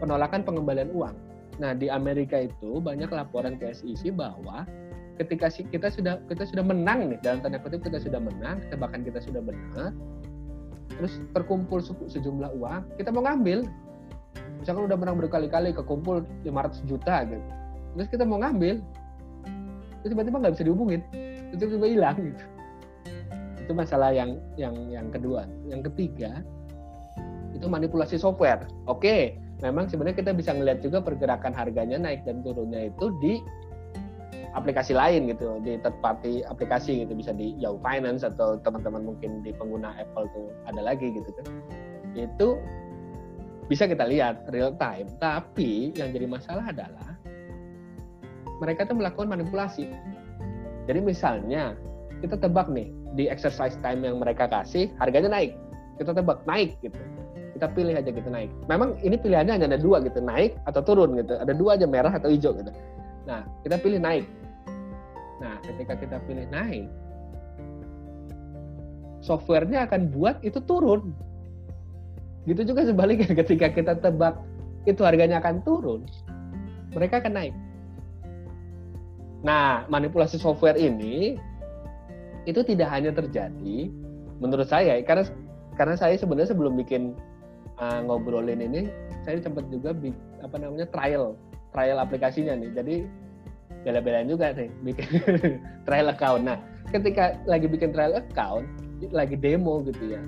penolakan 0.00 0.42
pengembalian 0.42 0.90
uang 0.96 1.14
nah 1.60 1.76
di 1.76 1.92
Amerika 1.92 2.48
itu 2.48 2.80
banyak 2.80 3.12
laporan 3.12 3.60
ke 3.60 3.70
SEC 3.70 4.16
bahwa 4.16 4.64
ketika 5.20 5.52
kita 5.52 5.92
sudah 5.92 6.18
kita 6.26 6.48
sudah 6.48 6.64
menang 6.64 7.12
nih 7.12 7.20
dalam 7.20 7.44
tanda 7.44 7.60
kutip 7.60 7.84
kita 7.84 8.00
sudah 8.00 8.18
menang 8.18 8.64
tebakan 8.72 9.04
kita 9.04 9.20
sudah 9.20 9.44
benar 9.44 9.92
terus 10.98 11.20
terkumpul 11.32 11.80
sejumlah 12.08 12.50
uang 12.58 12.82
kita 12.96 13.10
mau 13.14 13.24
ngambil. 13.24 13.64
Misalkan 14.62 14.86
udah 14.86 14.94
menang 14.94 15.18
berkali-kali 15.18 15.74
kekumpul 15.74 16.22
500 16.46 16.86
juta 16.86 17.26
gitu. 17.26 17.42
Terus 17.98 18.08
kita 18.08 18.24
mau 18.24 18.38
ngambil 18.38 18.78
terus 20.02 20.10
tiba-tiba 20.14 20.36
nggak 20.42 20.54
bisa 20.58 20.64
dihubungin. 20.66 21.00
Terus 21.52 21.58
tiba-tiba 21.66 21.88
hilang 21.90 22.16
gitu. 22.22 22.44
Itu 23.62 23.72
masalah 23.74 24.14
yang 24.14 24.38
yang 24.54 24.74
yang 24.90 25.06
kedua. 25.10 25.46
Yang 25.66 25.92
ketiga 25.92 26.46
itu 27.52 27.66
manipulasi 27.66 28.16
software. 28.18 28.66
Oke 28.86 29.38
memang 29.62 29.86
sebenarnya 29.86 30.18
kita 30.18 30.32
bisa 30.34 30.50
ngeliat 30.50 30.82
juga 30.82 30.98
pergerakan 30.98 31.54
harganya 31.54 31.96
naik 31.96 32.26
dan 32.26 32.42
turunnya 32.42 32.90
itu 32.90 33.14
di 33.22 33.38
aplikasi 34.52 34.92
lain 34.92 35.32
gitu 35.32 35.60
di 35.64 35.80
third 35.80 35.96
party 36.04 36.44
aplikasi 36.44 37.04
gitu 37.04 37.12
bisa 37.16 37.32
di 37.32 37.56
Yahoo 37.56 37.80
Finance 37.80 38.22
atau 38.24 38.60
teman-teman 38.60 39.02
mungkin 39.02 39.40
di 39.40 39.50
pengguna 39.56 39.96
Apple 39.96 40.28
tuh 40.32 40.52
ada 40.68 40.80
lagi 40.84 41.12
gitu 41.12 41.30
kan. 41.40 41.46
Itu 42.12 42.60
bisa 43.66 43.88
kita 43.88 44.04
lihat 44.04 44.48
real 44.52 44.76
time 44.76 45.08
tapi 45.16 45.96
yang 45.96 46.12
jadi 46.12 46.28
masalah 46.28 46.68
adalah 46.68 47.16
mereka 48.60 48.84
tuh 48.84 48.96
melakukan 49.00 49.32
manipulasi. 49.32 49.88
Jadi 50.84 51.00
misalnya 51.00 51.72
kita 52.20 52.36
tebak 52.36 52.68
nih 52.68 52.92
di 53.16 53.26
exercise 53.26 53.74
time 53.80 54.04
yang 54.04 54.20
mereka 54.20 54.46
kasih 54.46 54.92
harganya 55.00 55.32
naik 55.32 55.56
kita 55.96 56.12
tebak 56.12 56.44
naik 56.44 56.76
gitu. 56.84 56.98
Kita 57.52 57.66
pilih 57.72 57.94
aja 57.94 58.10
gitu 58.10 58.28
naik. 58.28 58.50
Memang 58.66 58.98
ini 59.04 59.14
pilihannya 59.14 59.54
hanya 59.54 59.66
ada 59.76 59.80
dua 59.80 60.02
gitu 60.02 60.18
naik 60.18 60.56
atau 60.66 60.80
turun 60.82 61.14
gitu. 61.20 61.36
Ada 61.38 61.52
dua 61.54 61.78
aja 61.78 61.86
merah 61.86 62.12
atau 62.12 62.28
hijau 62.32 62.52
gitu. 62.58 62.72
Nah 63.24 63.46
kita 63.62 63.78
pilih 63.78 64.02
naik 64.02 64.26
nah 65.42 65.58
ketika 65.66 65.98
kita 65.98 66.16
pilih 66.22 66.46
naik 66.54 66.86
softwarenya 69.22 69.86
akan 69.86 70.10
buat 70.10 70.42
itu 70.42 70.58
turun. 70.66 71.14
Gitu 72.44 72.74
juga 72.74 72.82
sebaliknya 72.82 73.30
ketika 73.40 73.70
kita 73.70 73.94
tebak 74.02 74.34
itu 74.82 75.06
harganya 75.06 75.38
akan 75.38 75.62
turun 75.62 76.02
mereka 76.92 77.22
akan 77.22 77.32
naik. 77.38 77.54
Nah 79.46 79.86
manipulasi 79.86 80.42
software 80.42 80.74
ini 80.74 81.38
itu 82.50 82.60
tidak 82.66 82.90
hanya 82.90 83.14
terjadi 83.14 83.86
menurut 84.42 84.66
saya 84.66 84.98
karena 85.06 85.22
karena 85.78 85.94
saya 85.94 86.18
sebenarnya 86.18 86.50
sebelum 86.50 86.74
bikin 86.74 87.14
uh, 87.78 88.02
ngobrolin 88.02 88.58
ini 88.58 88.90
saya 89.22 89.38
sempat 89.38 89.70
juga 89.70 89.94
apa 90.42 90.56
namanya 90.58 90.90
trial 90.90 91.38
trial 91.70 92.02
aplikasinya 92.02 92.58
nih. 92.58 92.70
Jadi 92.74 92.96
bela-belain 93.82 94.28
juga 94.30 94.54
nih 94.54 94.70
bikin 94.86 95.08
trial 95.86 96.08
account 96.10 96.42
nah 96.46 96.58
ketika 96.90 97.38
lagi 97.46 97.66
bikin 97.66 97.90
trial 97.90 98.14
account 98.18 98.66
lagi 99.10 99.34
demo 99.34 99.82
gitu 99.86 100.18
ya 100.18 100.22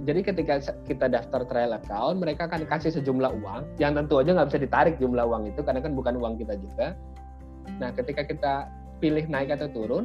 jadi 0.00 0.20
ketika 0.24 0.64
kita 0.88 1.12
daftar 1.12 1.44
trial 1.44 1.76
account 1.76 2.20
mereka 2.20 2.48
akan 2.48 2.64
kasih 2.68 2.92
sejumlah 2.92 3.32
uang 3.40 3.64
yang 3.80 3.96
tentu 3.96 4.20
aja 4.20 4.32
nggak 4.36 4.48
bisa 4.52 4.60
ditarik 4.60 4.94
jumlah 5.00 5.24
uang 5.24 5.48
itu 5.48 5.60
karena 5.64 5.80
kan 5.80 5.92
bukan 5.96 6.14
uang 6.20 6.36
kita 6.40 6.56
juga 6.56 6.96
nah 7.80 7.92
ketika 7.92 8.24
kita 8.24 8.54
pilih 9.00 9.24
naik 9.28 9.56
atau 9.56 9.68
turun 9.72 10.04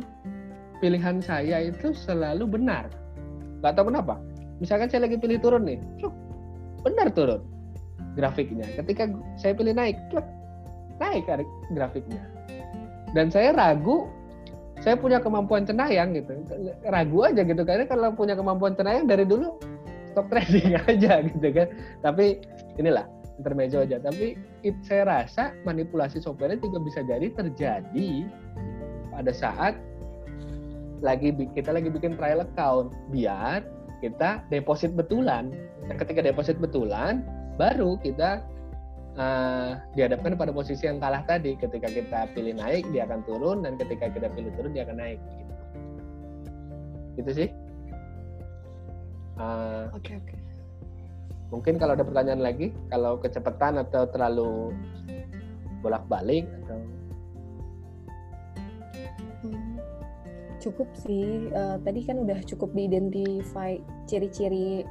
pilihan 0.80 1.24
saya 1.24 1.72
itu 1.72 1.96
selalu 1.96 2.46
benar. 2.60 2.92
Gak 3.64 3.76
tahu 3.80 3.92
kenapa. 3.92 4.20
Misalkan 4.62 4.88
saya 4.88 5.10
lagi 5.10 5.20
pilih 5.20 5.40
turun 5.40 5.68
nih, 5.68 5.80
benar 6.86 7.12
turun 7.12 7.44
grafiknya. 8.16 8.64
Ketika 8.80 9.12
saya 9.36 9.52
pilih 9.52 9.76
naik, 9.76 10.00
naik 11.02 11.28
grafiknya. 11.76 12.24
Dan 13.16 13.32
saya 13.32 13.56
ragu, 13.56 14.12
saya 14.84 15.00
punya 15.00 15.24
kemampuan 15.24 15.64
cenayang 15.64 16.12
gitu. 16.14 16.36
Ragu 16.84 17.24
aja 17.24 17.42
gitu, 17.48 17.64
karena 17.64 17.88
kalau 17.88 18.12
punya 18.12 18.36
kemampuan 18.36 18.76
cenayang 18.76 19.08
dari 19.08 19.24
dulu 19.24 19.56
stop 20.12 20.28
trading 20.28 20.76
aja 20.92 21.24
gitu 21.24 21.48
kan. 21.56 21.68
Tapi 22.04 22.44
inilah 22.76 23.08
intermezzo 23.40 23.84
aja. 23.88 24.04
Tapi 24.04 24.36
it, 24.68 24.76
saya 24.84 25.08
rasa 25.08 25.56
manipulasi 25.64 26.20
software 26.20 26.60
juga 26.60 26.84
bisa 26.84 27.00
jadi 27.08 27.32
terjadi 27.32 28.28
pada 29.16 29.32
saat 29.32 29.80
lagi 31.04 31.32
kita 31.56 31.76
lagi 31.76 31.92
bikin 31.92 32.16
trial 32.16 32.44
account 32.44 32.96
biar 33.12 33.64
kita 34.00 34.44
deposit 34.52 34.92
betulan. 34.96 35.52
Nah, 35.88 35.96
ketika 35.96 36.20
deposit 36.24 36.60
betulan, 36.60 37.24
baru 37.56 37.96
kita 38.00 38.44
uh, 39.16 39.80
dihadapkan 39.96 40.36
pada 40.36 40.52
posisi 40.52 40.86
yang 40.88 41.00
kalah 41.00 41.24
tadi. 41.28 41.56
Ketika 41.56 41.88
kita 41.90 42.20
pilih 42.36 42.56
naik, 42.56 42.88
dia 42.92 43.08
akan 43.08 43.24
turun, 43.28 43.64
dan 43.64 43.80
ketika 43.80 44.12
kita 44.12 44.28
pilih 44.32 44.52
turun, 44.56 44.72
dia 44.76 44.84
akan 44.88 44.98
naik. 45.00 45.20
Gitu, 45.20 45.54
gitu 47.20 47.32
sih. 47.44 47.50
Uh, 49.36 49.92
oke 49.92 50.04
okay, 50.04 50.16
oke. 50.16 50.28
Okay. 50.32 50.40
Mungkin 51.54 51.74
kalau 51.78 51.94
ada 51.96 52.04
pertanyaan 52.04 52.42
lagi, 52.44 52.72
kalau 52.90 53.20
kecepatan 53.20 53.80
atau 53.80 54.08
terlalu 54.10 54.74
bolak-balik 55.86 56.50
atau 56.64 56.80
cukup 60.66 60.90
sih. 60.98 61.54
Uh, 61.54 61.78
tadi 61.86 62.02
kan 62.02 62.26
udah 62.26 62.42
cukup 62.50 62.74
diidentify 62.74 63.78
ciri-ciri 64.10 64.82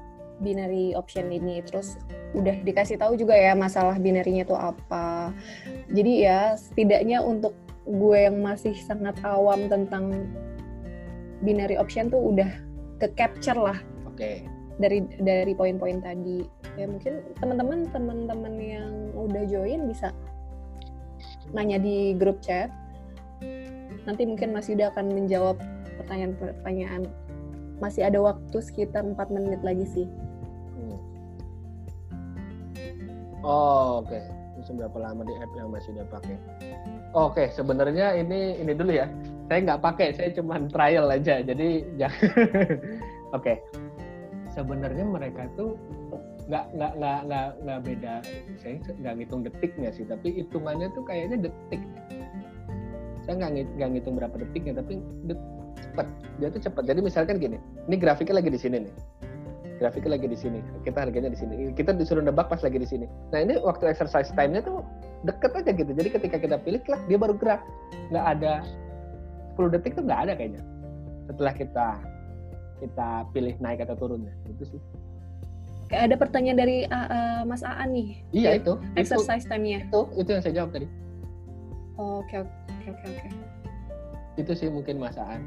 binary 0.41 0.97
option 0.97 1.31
ini. 1.31 1.61
Terus 1.63 1.99
udah 2.35 2.63
dikasih 2.67 2.99
tahu 2.99 3.15
juga 3.15 3.35
ya 3.39 3.53
masalah 3.55 3.99
binarinya 3.99 4.43
itu 4.47 4.57
apa. 4.57 5.31
Jadi 5.93 6.13
ya 6.27 6.59
setidaknya 6.59 7.23
untuk 7.23 7.55
gue 7.85 8.19
yang 8.19 8.41
masih 8.41 8.73
sangat 8.89 9.21
awam 9.23 9.69
tentang 9.69 10.27
binary 11.45 11.77
option 11.77 12.09
tuh 12.09 12.35
udah 12.35 12.49
ke 12.99 13.11
capture 13.15 13.59
lah. 13.59 13.79
Oke. 14.09 14.19
Okay. 14.19 14.37
Dari 14.81 15.07
dari 15.23 15.53
poin-poin 15.55 16.03
tadi. 16.03 16.43
Ya 16.75 16.91
mungkin 16.91 17.23
teman-teman 17.39 17.87
teman-teman 17.95 18.55
yang 18.59 18.93
udah 19.15 19.47
join 19.47 19.87
bisa 19.87 20.11
nanya 21.55 21.79
di 21.79 22.19
grup 22.19 22.43
chat 22.43 22.73
nanti 24.05 24.29
mungkin 24.29 24.53
Mas 24.53 24.69
Yuda 24.69 24.93
akan 24.93 25.13
menjawab 25.13 25.57
pertanyaan-pertanyaan. 26.01 27.09
Masih 27.81 28.07
ada 28.07 28.21
waktu 28.21 28.59
sekitar 28.61 29.03
4 29.03 29.17
menit 29.35 29.61
lagi 29.65 29.85
sih. 29.89 30.07
Oh, 33.45 34.01
oke. 34.01 34.09
Okay. 34.09 34.73
berapa 34.73 34.97
lama 34.97 35.29
di 35.29 35.37
app 35.45 35.53
yang 35.53 35.69
masih 35.69 35.93
udah 35.93 36.09
pakai? 36.09 36.41
Oke 37.13 37.53
sebenarnya 37.53 38.17
ini 38.17 38.57
ini 38.57 38.73
dulu 38.73 38.97
ya. 38.97 39.05
Saya 39.53 39.61
nggak 39.61 39.83
pakai 39.85 40.17
saya 40.17 40.33
cuma 40.33 40.57
trial 40.73 41.13
aja. 41.13 41.45
Jadi 41.45 41.85
jangan. 42.01 42.33
Oke. 43.37 43.61
Sebenarnya 44.57 45.05
mereka 45.05 45.45
tuh 45.61 45.77
nggak 46.49 46.65
nggak 46.73 46.93
nggak 46.97 47.19
nggak 47.29 47.49
nggak 47.61 47.81
beda. 47.85 48.15
Saya 48.57 48.75
nggak 48.81 49.15
ngitung 49.21 49.45
detiknya 49.45 49.93
sih 49.93 50.09
tapi 50.09 50.41
hitungannya 50.41 50.89
tuh 50.97 51.05
kayaknya 51.05 51.53
detik. 51.53 51.83
Saya 53.29 53.35
nggak 53.45 53.51
nggak 53.77 53.91
ngitung 53.93 54.15
berapa 54.17 54.37
detiknya 54.41 54.81
tapi 54.81 55.05
det, 55.29 55.37
dia 56.41 56.49
tuh 56.49 56.63
cepet. 56.65 56.83
Jadi 56.89 57.01
misalkan 57.05 57.37
gini 57.37 57.61
ini 57.61 57.97
grafiknya 58.01 58.41
lagi 58.41 58.49
di 58.49 58.57
sini 58.57 58.81
nih 58.81 58.95
grafiknya 59.79 60.15
lagi 60.15 60.27
di 60.31 60.39
sini 60.39 60.61
kita 60.87 61.09
harganya 61.09 61.31
di 61.33 61.39
sini 61.39 61.75
kita 61.75 61.95
disuruh 61.95 62.23
nebak 62.23 62.47
pas 62.47 62.63
lagi 62.63 62.79
di 62.79 62.89
sini 62.89 63.07
nah 63.35 63.43
ini 63.43 63.59
waktu 63.61 63.91
exercise 63.91 64.31
time-nya 64.35 64.63
tuh 64.63 64.85
deket 65.27 65.53
aja 65.57 65.71
gitu 65.75 65.91
jadi 65.91 66.09
ketika 66.15 66.37
kita 66.39 66.57
pilih 66.63 66.81
klik 66.85 67.03
dia 67.11 67.19
baru 67.19 67.35
gerak 67.35 67.63
nggak 68.13 68.27
ada 68.39 68.63
10 69.59 69.75
detik 69.75 69.99
tuh 69.99 70.05
nggak 70.07 70.21
ada 70.29 70.33
kayaknya 70.39 70.63
setelah 71.31 71.53
kita 71.57 71.89
kita 72.83 73.09
pilih 73.33 73.55
naik 73.63 73.83
atau 73.87 73.97
turunnya 73.97 74.35
itu 74.51 74.77
sih 74.77 74.83
Kayak 75.93 76.11
ada 76.11 76.17
pertanyaan 76.17 76.59
dari 76.59 76.79
uh, 76.89 77.09
uh, 77.13 77.41
Mas 77.45 77.61
Aan 77.61 77.93
nih. 77.93 78.17
Iya 78.33 78.57
itu. 78.57 78.81
Exercise 78.97 79.45
time-nya. 79.45 79.85
Itu 79.85 80.09
itu 80.17 80.29
yang 80.33 80.43
saya 80.43 80.55
jawab 80.65 80.73
tadi. 80.73 80.89
Oke 82.01 82.41
oke 82.41 82.89
oke 82.89 83.05
oke. 83.05 83.29
Itu 84.41 84.53
sih 84.57 84.73
mungkin 84.73 84.97
Mas 84.97 85.21
Aan. 85.21 85.45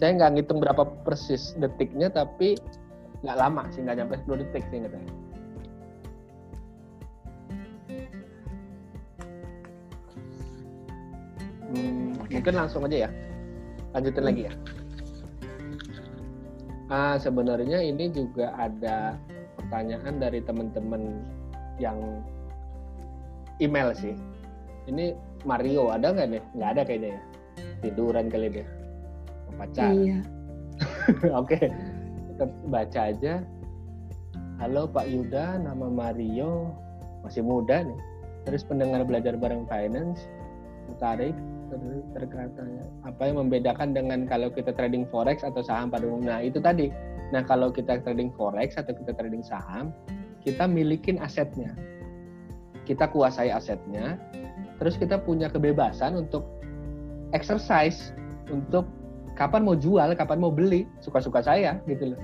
Saya 0.00 0.16
nggak 0.18 0.40
ngitung 0.40 0.58
berapa 0.58 0.88
persis 1.04 1.52
detiknya 1.60 2.10
tapi 2.10 2.58
nggak 3.24 3.40
lama 3.40 3.62
sih 3.72 3.80
nggak 3.80 3.96
nyampe 4.04 4.14
10 4.20 4.40
detik 4.44 4.64
sih 4.68 4.78
katanya. 4.84 5.12
Hmm, 11.74 12.14
okay. 12.20 12.38
Mungkin 12.38 12.54
langsung 12.54 12.84
aja 12.84 13.08
ya. 13.08 13.10
Lanjutin 13.96 14.20
hmm. 14.20 14.28
lagi 14.28 14.42
ya. 14.44 14.52
Ah, 16.92 17.16
sebenarnya 17.16 17.80
ini 17.80 18.12
juga 18.12 18.52
ada 18.60 19.16
pertanyaan 19.56 20.20
dari 20.20 20.44
teman-teman 20.44 21.24
yang 21.80 21.96
email 23.58 23.96
sih. 23.96 24.12
Ini 24.84 25.16
Mario 25.48 25.88
ada 25.88 26.12
nggak 26.12 26.28
nih? 26.28 26.42
Nggak 26.52 26.70
ada 26.76 26.82
kayaknya 26.84 27.10
ya. 27.16 27.22
Tiduran 27.80 28.28
kali 28.28 28.48
dia. 28.52 28.66
Pacar. 29.56 29.90
Iya. 29.96 30.18
Oke, 31.40 31.56
kita 31.56 31.83
baca 32.68 33.00
aja. 33.10 33.42
Halo 34.62 34.86
Pak 34.86 35.10
Yuda, 35.10 35.58
nama 35.58 35.90
Mario, 35.90 36.70
masih 37.26 37.42
muda 37.42 37.82
nih. 37.82 38.00
Terus 38.46 38.62
pendengar 38.62 39.02
belajar 39.02 39.34
bareng 39.34 39.66
finance, 39.66 40.30
tertarik 40.90 41.34
terkatanya 42.14 42.86
apa 43.02 43.26
yang 43.26 43.42
membedakan 43.42 43.90
dengan 43.96 44.30
kalau 44.30 44.46
kita 44.46 44.70
trading 44.70 45.02
forex 45.10 45.42
atau 45.42 45.58
saham 45.58 45.90
pada 45.90 46.06
umumnya? 46.06 46.38
Nah 46.38 46.40
itu 46.46 46.62
tadi. 46.62 46.86
Nah 47.34 47.42
kalau 47.42 47.74
kita 47.74 47.98
trading 48.06 48.30
forex 48.38 48.78
atau 48.78 48.94
kita 48.94 49.10
trading 49.16 49.42
saham 49.42 49.90
kita 50.44 50.68
milikin 50.68 51.18
asetnya. 51.18 51.74
Kita 52.84 53.08
kuasai 53.10 53.48
asetnya 53.50 54.20
terus 54.76 55.00
kita 55.00 55.16
punya 55.18 55.48
kebebasan 55.48 56.14
untuk 56.14 56.44
exercise 57.32 58.12
untuk 58.52 58.86
kapan 59.34 59.66
mau 59.66 59.74
jual 59.74 60.14
kapan 60.14 60.38
mau 60.38 60.50
beli? 60.54 60.86
Suka-suka 61.02 61.42
saya 61.42 61.78
gitu 61.90 62.14
loh. 62.14 62.20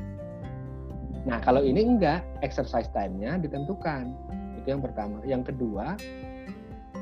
Nah 1.28 1.38
kalau 1.44 1.60
ini 1.60 1.84
enggak 1.84 2.24
exercise 2.40 2.88
time-nya 2.94 3.36
ditentukan. 3.42 4.14
Itu 4.62 4.66
yang 4.72 4.82
pertama. 4.82 5.20
Yang 5.26 5.52
kedua 5.52 5.98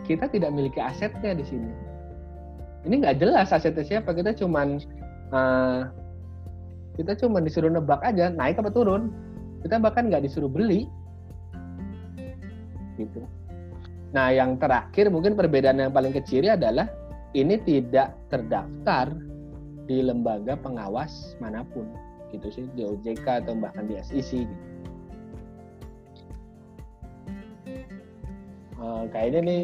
kita 0.09 0.27
tidak 0.33 0.51
memiliki 0.51 0.81
asetnya 0.81 1.37
di 1.37 1.44
sini. 1.44 1.71
Ini 2.88 2.94
nggak 3.05 3.16
jelas 3.21 3.53
asetnya 3.53 3.85
siapa. 3.85 4.16
Kita 4.16 4.33
cuman 4.35 4.81
uh, 5.31 5.81
kita 6.97 7.14
cuman 7.14 7.44
disuruh 7.47 7.71
nebak 7.71 8.03
aja 8.03 8.33
naik 8.33 8.59
apa 8.59 8.73
turun. 8.73 9.12
Kita 9.62 9.79
bahkan 9.79 10.09
nggak 10.09 10.25
disuruh 10.25 10.51
beli. 10.51 10.88
Gitu. 12.99 13.23
Nah 14.11 14.33
yang 14.33 14.57
terakhir 14.57 15.12
mungkin 15.12 15.37
perbedaan 15.37 15.79
yang 15.79 15.92
paling 15.92 16.11
kecil 16.16 16.49
adalah 16.49 16.88
ini 17.37 17.61
tidak 17.62 18.16
terdaftar 18.33 19.12
di 19.88 20.05
lembaga 20.05 20.55
pengawas 20.61 21.35
mana 21.40 21.64
pun. 21.64 21.88
Gitu 22.29 22.53
sih 22.53 22.64
di 22.77 22.85
OJK 22.85 23.48
atau 23.48 23.57
bahkan 23.57 23.88
di 23.88 23.96
SEC 23.98 24.44
gitu. 24.44 24.64
Uh, 28.79 29.11
kayaknya 29.11 29.40
nih 29.42 29.61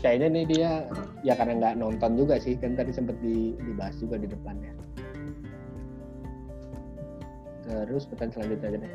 kayaknya 0.00 0.28
nih 0.32 0.44
dia 0.48 0.70
ya 1.20 1.36
karena 1.36 1.60
nggak 1.60 1.74
nonton 1.76 2.16
juga 2.16 2.40
sih 2.40 2.56
kan 2.56 2.72
tadi 2.72 2.88
sempat 2.88 3.12
di, 3.20 3.52
dibahas 3.60 3.98
juga 4.00 4.16
di 4.16 4.30
depan 4.30 4.56
ya. 4.64 4.72
Terus 7.66 8.06
pertanyaan 8.08 8.32
selanjutnya 8.32 8.68
aja 8.70 8.78
deh. 8.80 8.94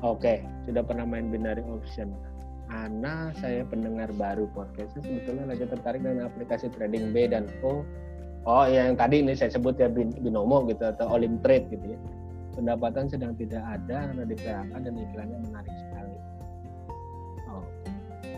Oke 0.00 0.34
sudah 0.64 0.80
pernah 0.80 1.04
main 1.04 1.28
binary 1.28 1.60
option? 1.68 2.16
Ana 2.70 3.34
saya 3.36 3.66
pendengar 3.66 4.14
baru 4.14 4.46
podcastnya. 4.54 5.02
Sebetulnya 5.02 5.44
lagi 5.50 5.66
tertarik 5.66 6.00
dengan 6.06 6.30
aplikasi 6.30 6.70
trading 6.70 7.10
B 7.10 7.26
dan 7.26 7.50
O 7.66 7.82
oh 8.48 8.64
ya 8.64 8.88
yang 8.88 8.96
tadi 8.96 9.20
ini 9.24 9.32
saya 9.36 9.52
sebut 9.52 9.76
ya 9.76 9.88
binomo 9.92 10.64
gitu 10.68 10.84
atau 10.86 11.10
olim 11.12 11.40
trade 11.44 11.68
gitu 11.72 11.96
ya 11.96 11.98
pendapatan 12.56 13.08
sedang 13.08 13.32
tidak 13.36 13.62
ada 13.62 14.10
karena 14.10 14.24
di 14.26 14.36
PHK 14.36 14.72
dan 14.84 14.94
iklannya 14.96 15.38
menarik 15.48 15.74
sekali 15.76 16.16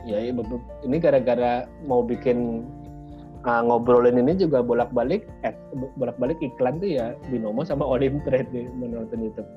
ya 0.02 0.18
ini 0.82 0.96
gara-gara 0.98 1.66
mau 1.86 2.02
bikin 2.02 2.66
uh, 3.46 3.62
ngobrolin 3.62 4.18
ini 4.18 4.34
juga 4.38 4.62
bolak-balik 4.62 5.26
eh 5.46 5.54
bolak-balik 5.98 6.38
iklan 6.42 6.82
tuh 6.82 6.90
ya 6.98 7.14
binomo 7.30 7.62
sama 7.62 7.86
Olim 7.86 8.22
Trade 8.26 8.70
menonton 8.74 9.30
YouTube. 9.30 9.48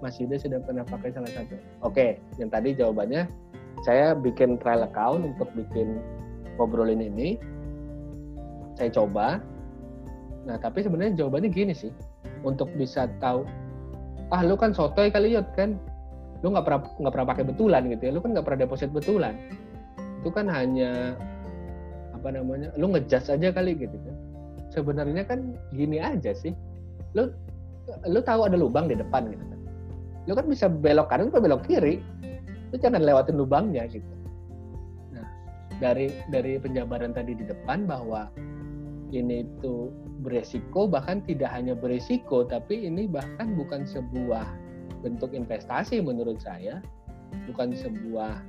Mas 0.00 0.16
Yuda 0.16 0.40
sudah 0.40 0.64
pernah 0.64 0.84
pakai 0.88 1.12
salah 1.12 1.28
satu. 1.28 1.60
Oke, 1.84 2.16
yang 2.40 2.48
tadi 2.48 2.72
jawabannya 2.72 3.28
saya 3.84 4.16
bikin 4.16 4.56
trial 4.56 4.88
account 4.88 5.28
untuk 5.36 5.52
bikin 5.52 6.00
ngobrolin 6.56 7.04
ini. 7.04 7.36
Saya 8.80 8.88
coba. 8.96 9.44
Nah, 10.48 10.56
tapi 10.56 10.80
sebenarnya 10.80 11.20
jawabannya 11.20 11.50
gini 11.52 11.74
sih. 11.76 11.92
Untuk 12.40 12.72
bisa 12.76 13.08
tahu, 13.20 13.44
ah 14.32 14.40
lu 14.40 14.56
kan 14.56 14.72
sotoy 14.72 15.12
kali 15.12 15.36
yot 15.36 15.48
kan, 15.52 15.76
lu 16.40 16.56
nggak 16.56 16.64
pernah 16.64 16.80
nggak 16.96 17.12
pernah 17.12 17.28
pakai 17.28 17.44
betulan 17.44 17.82
gitu 17.92 18.02
ya, 18.08 18.10
lu 18.16 18.20
kan 18.24 18.30
nggak 18.32 18.46
pernah 18.48 18.60
deposit 18.64 18.88
betulan. 18.88 19.36
Itu 20.24 20.32
kan 20.32 20.48
hanya 20.48 21.16
apa 22.16 22.36
namanya 22.36 22.68
lu 22.76 22.92
ngejudge 22.92 23.32
aja 23.32 23.48
kali 23.52 23.76
gitu 23.76 23.96
kan. 23.96 24.16
Sebenarnya 24.72 25.24
kan 25.28 25.56
gini 25.76 26.00
aja 26.00 26.32
sih. 26.32 26.56
Lu 27.12 27.28
lu 28.08 28.20
tahu 28.22 28.48
ada 28.48 28.56
lubang 28.56 28.88
di 28.88 28.96
depan 28.96 29.28
gitu 29.28 29.44
kan. 29.44 29.60
Lu 30.28 30.32
kan 30.36 30.46
bisa 30.48 30.68
belok 30.68 31.12
kanan 31.12 31.28
atau 31.28 31.42
belok 31.44 31.64
kiri. 31.68 32.00
Lu 32.72 32.76
jangan 32.78 33.02
lewatin 33.04 33.36
lubangnya 33.36 33.84
gitu. 33.88 34.12
Nah 35.12 35.26
dari 35.80 36.08
dari 36.32 36.56
penjabaran 36.56 37.12
tadi 37.12 37.36
di 37.36 37.44
depan 37.44 37.84
bahwa 37.84 38.30
ini 39.10 39.42
itu 39.42 39.90
beresiko 40.20 40.86
bahkan 40.86 41.24
tidak 41.24 41.50
hanya 41.50 41.72
beresiko 41.72 42.44
tapi 42.44 42.86
ini 42.86 43.08
bahkan 43.08 43.56
bukan 43.56 43.88
sebuah 43.88 44.44
bentuk 45.00 45.32
investasi 45.32 46.04
menurut 46.04 46.38
saya. 46.40 46.84
Bukan 47.48 47.72
sebuah 47.72 48.42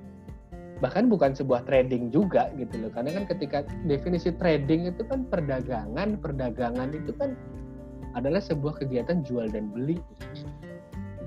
bahkan 0.82 1.06
bukan 1.06 1.38
sebuah 1.38 1.64
trading 1.70 2.10
juga 2.10 2.50
gitu 2.58 2.82
loh. 2.82 2.92
Karena 2.92 3.22
kan 3.22 3.26
ketika 3.30 3.60
definisi 3.88 4.34
trading 4.36 4.90
itu 4.92 5.06
kan 5.08 5.24
perdagangan 5.30 6.18
perdagangan 6.20 6.92
itu 6.92 7.14
kan 7.16 7.38
adalah 8.18 8.44
sebuah 8.44 8.84
kegiatan 8.84 9.24
jual 9.24 9.48
dan 9.48 9.72
beli. 9.72 10.02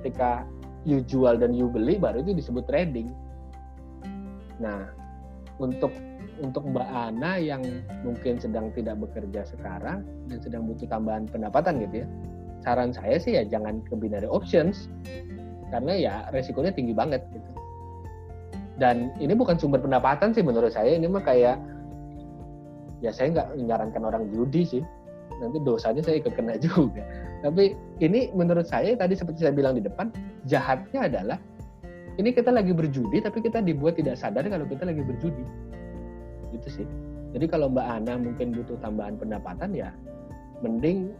Ketika 0.00 0.44
you 0.84 1.00
jual 1.00 1.40
dan 1.40 1.56
you 1.56 1.70
beli 1.72 1.96
baru 1.96 2.20
itu 2.20 2.36
disebut 2.36 2.68
trading. 2.68 3.08
Nah 4.60 4.92
untuk 5.62 5.94
untuk 6.42 6.66
Mbak 6.66 6.88
Ana 6.88 7.38
yang 7.38 7.62
mungkin 8.02 8.40
sedang 8.40 8.74
tidak 8.74 8.98
bekerja 8.98 9.46
sekarang 9.46 10.02
dan 10.26 10.38
sedang 10.42 10.66
butuh 10.66 10.88
tambahan 10.90 11.30
pendapatan 11.30 11.82
gitu 11.86 12.02
ya. 12.02 12.06
Saran 12.64 12.90
saya 12.96 13.20
sih 13.20 13.36
ya 13.36 13.42
jangan 13.44 13.84
ke 13.84 13.94
binary 13.94 14.26
options. 14.26 14.88
Karena 15.68 15.92
ya 15.94 16.14
resikonya 16.30 16.74
tinggi 16.74 16.94
banget 16.94 17.22
gitu. 17.30 17.50
Dan 18.78 19.14
ini 19.22 19.34
bukan 19.38 19.54
sumber 19.58 19.78
pendapatan 19.78 20.34
sih 20.34 20.42
menurut 20.42 20.74
saya 20.74 20.98
ini 20.98 21.06
mah 21.06 21.22
kayak 21.22 21.58
ya 22.98 23.10
saya 23.14 23.30
nggak 23.30 23.48
menyarankan 23.58 24.02
orang 24.02 24.24
judi 24.32 24.64
sih. 24.66 24.82
Nanti 25.38 25.58
dosanya 25.62 26.02
saya 26.02 26.18
ikut 26.18 26.34
kena 26.34 26.58
juga. 26.66 27.02
Tapi 27.44 27.76
ini 28.00 28.32
menurut 28.32 28.64
saya 28.64 28.96
tadi 28.96 29.14
seperti 29.14 29.44
saya 29.44 29.54
bilang 29.54 29.76
di 29.76 29.84
depan 29.84 30.08
jahatnya 30.48 31.06
adalah 31.06 31.38
ini 32.18 32.30
kita 32.30 32.54
lagi 32.54 32.70
berjudi 32.70 33.18
tapi 33.18 33.42
kita 33.42 33.58
dibuat 33.58 33.98
tidak 33.98 34.14
sadar 34.18 34.46
kalau 34.46 34.66
kita 34.70 34.86
lagi 34.86 35.02
berjudi 35.02 35.44
gitu 36.54 36.82
sih. 36.82 36.86
Jadi 37.34 37.50
kalau 37.50 37.66
Mbak 37.66 37.86
Ana 37.86 38.14
mungkin 38.14 38.54
butuh 38.54 38.78
tambahan 38.78 39.18
pendapatan 39.18 39.74
ya 39.74 39.90
mending 40.62 41.10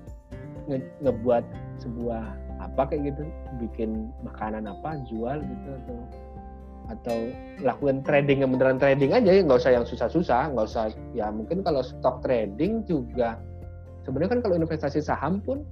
nge 0.70 0.80
ngebuat 1.02 1.44
sebuah 1.82 2.24
apa 2.62 2.88
kayak 2.88 3.12
gitu 3.12 3.22
bikin 3.60 4.08
makanan 4.24 4.70
apa 4.70 5.02
jual 5.10 5.42
gitu 5.42 5.68
atau 5.84 5.98
atau 6.84 7.18
lakukan 7.64 8.04
trading 8.04 8.44
yang 8.44 8.52
beneran 8.52 8.76
trading 8.76 9.12
aja 9.12 9.40
ya 9.40 9.40
nggak 9.40 9.60
usah 9.60 9.72
yang 9.72 9.86
susah-susah 9.88 10.52
nggak 10.52 10.66
usah 10.68 10.92
ya 11.16 11.32
mungkin 11.32 11.64
kalau 11.64 11.80
stock 11.80 12.20
trading 12.20 12.84
juga 12.84 13.40
sebenarnya 14.04 14.38
kan 14.38 14.40
kalau 14.44 14.56
investasi 14.60 15.00
saham 15.00 15.40
pun 15.40 15.64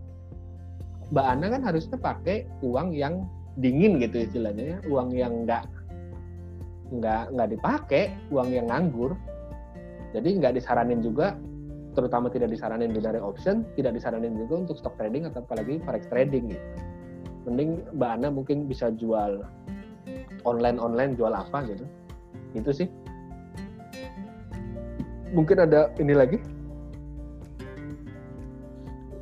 Mbak 1.13 1.27
Ana 1.29 1.47
kan 1.53 1.63
harusnya 1.69 2.01
pakai 2.01 2.49
uang 2.65 2.97
yang 2.97 3.29
dingin 3.61 4.01
gitu 4.01 4.25
istilahnya 4.25 4.77
ya 4.77 4.79
uang 4.89 5.13
yang 5.13 5.45
nggak 5.45 5.69
nggak 6.93 7.23
nggak 7.37 7.49
dipakai 7.53 8.05
uang 8.33 8.49
yang 8.49 8.73
nganggur 8.73 9.13
jadi 10.13 10.29
nggak 10.39 10.55
disaranin 10.61 11.01
juga 11.01 11.35
terutama 11.93 12.33
tidak 12.33 12.49
disaranin 12.53 12.89
binary 12.93 13.21
option 13.21 13.69
tidak 13.77 13.97
disaranin 13.97 14.33
juga 14.37 14.65
untuk 14.65 14.77
stock 14.81 14.97
trading 14.97 15.29
atau 15.29 15.45
apalagi 15.45 15.81
forex 15.85 16.09
trading 16.09 16.53
gitu. 16.53 16.65
Mending 17.43 17.83
Mbak 17.99 18.11
Ana 18.23 18.29
mungkin 18.31 18.71
bisa 18.71 18.95
jual 18.95 19.43
online 20.47 20.79
online 20.79 21.19
jual 21.19 21.35
apa 21.35 21.67
gitu. 21.67 21.85
Itu 22.55 22.71
sih. 22.71 22.89
Mungkin 25.33 25.65
ada 25.65 25.91
ini 25.99 26.15
lagi? 26.15 26.39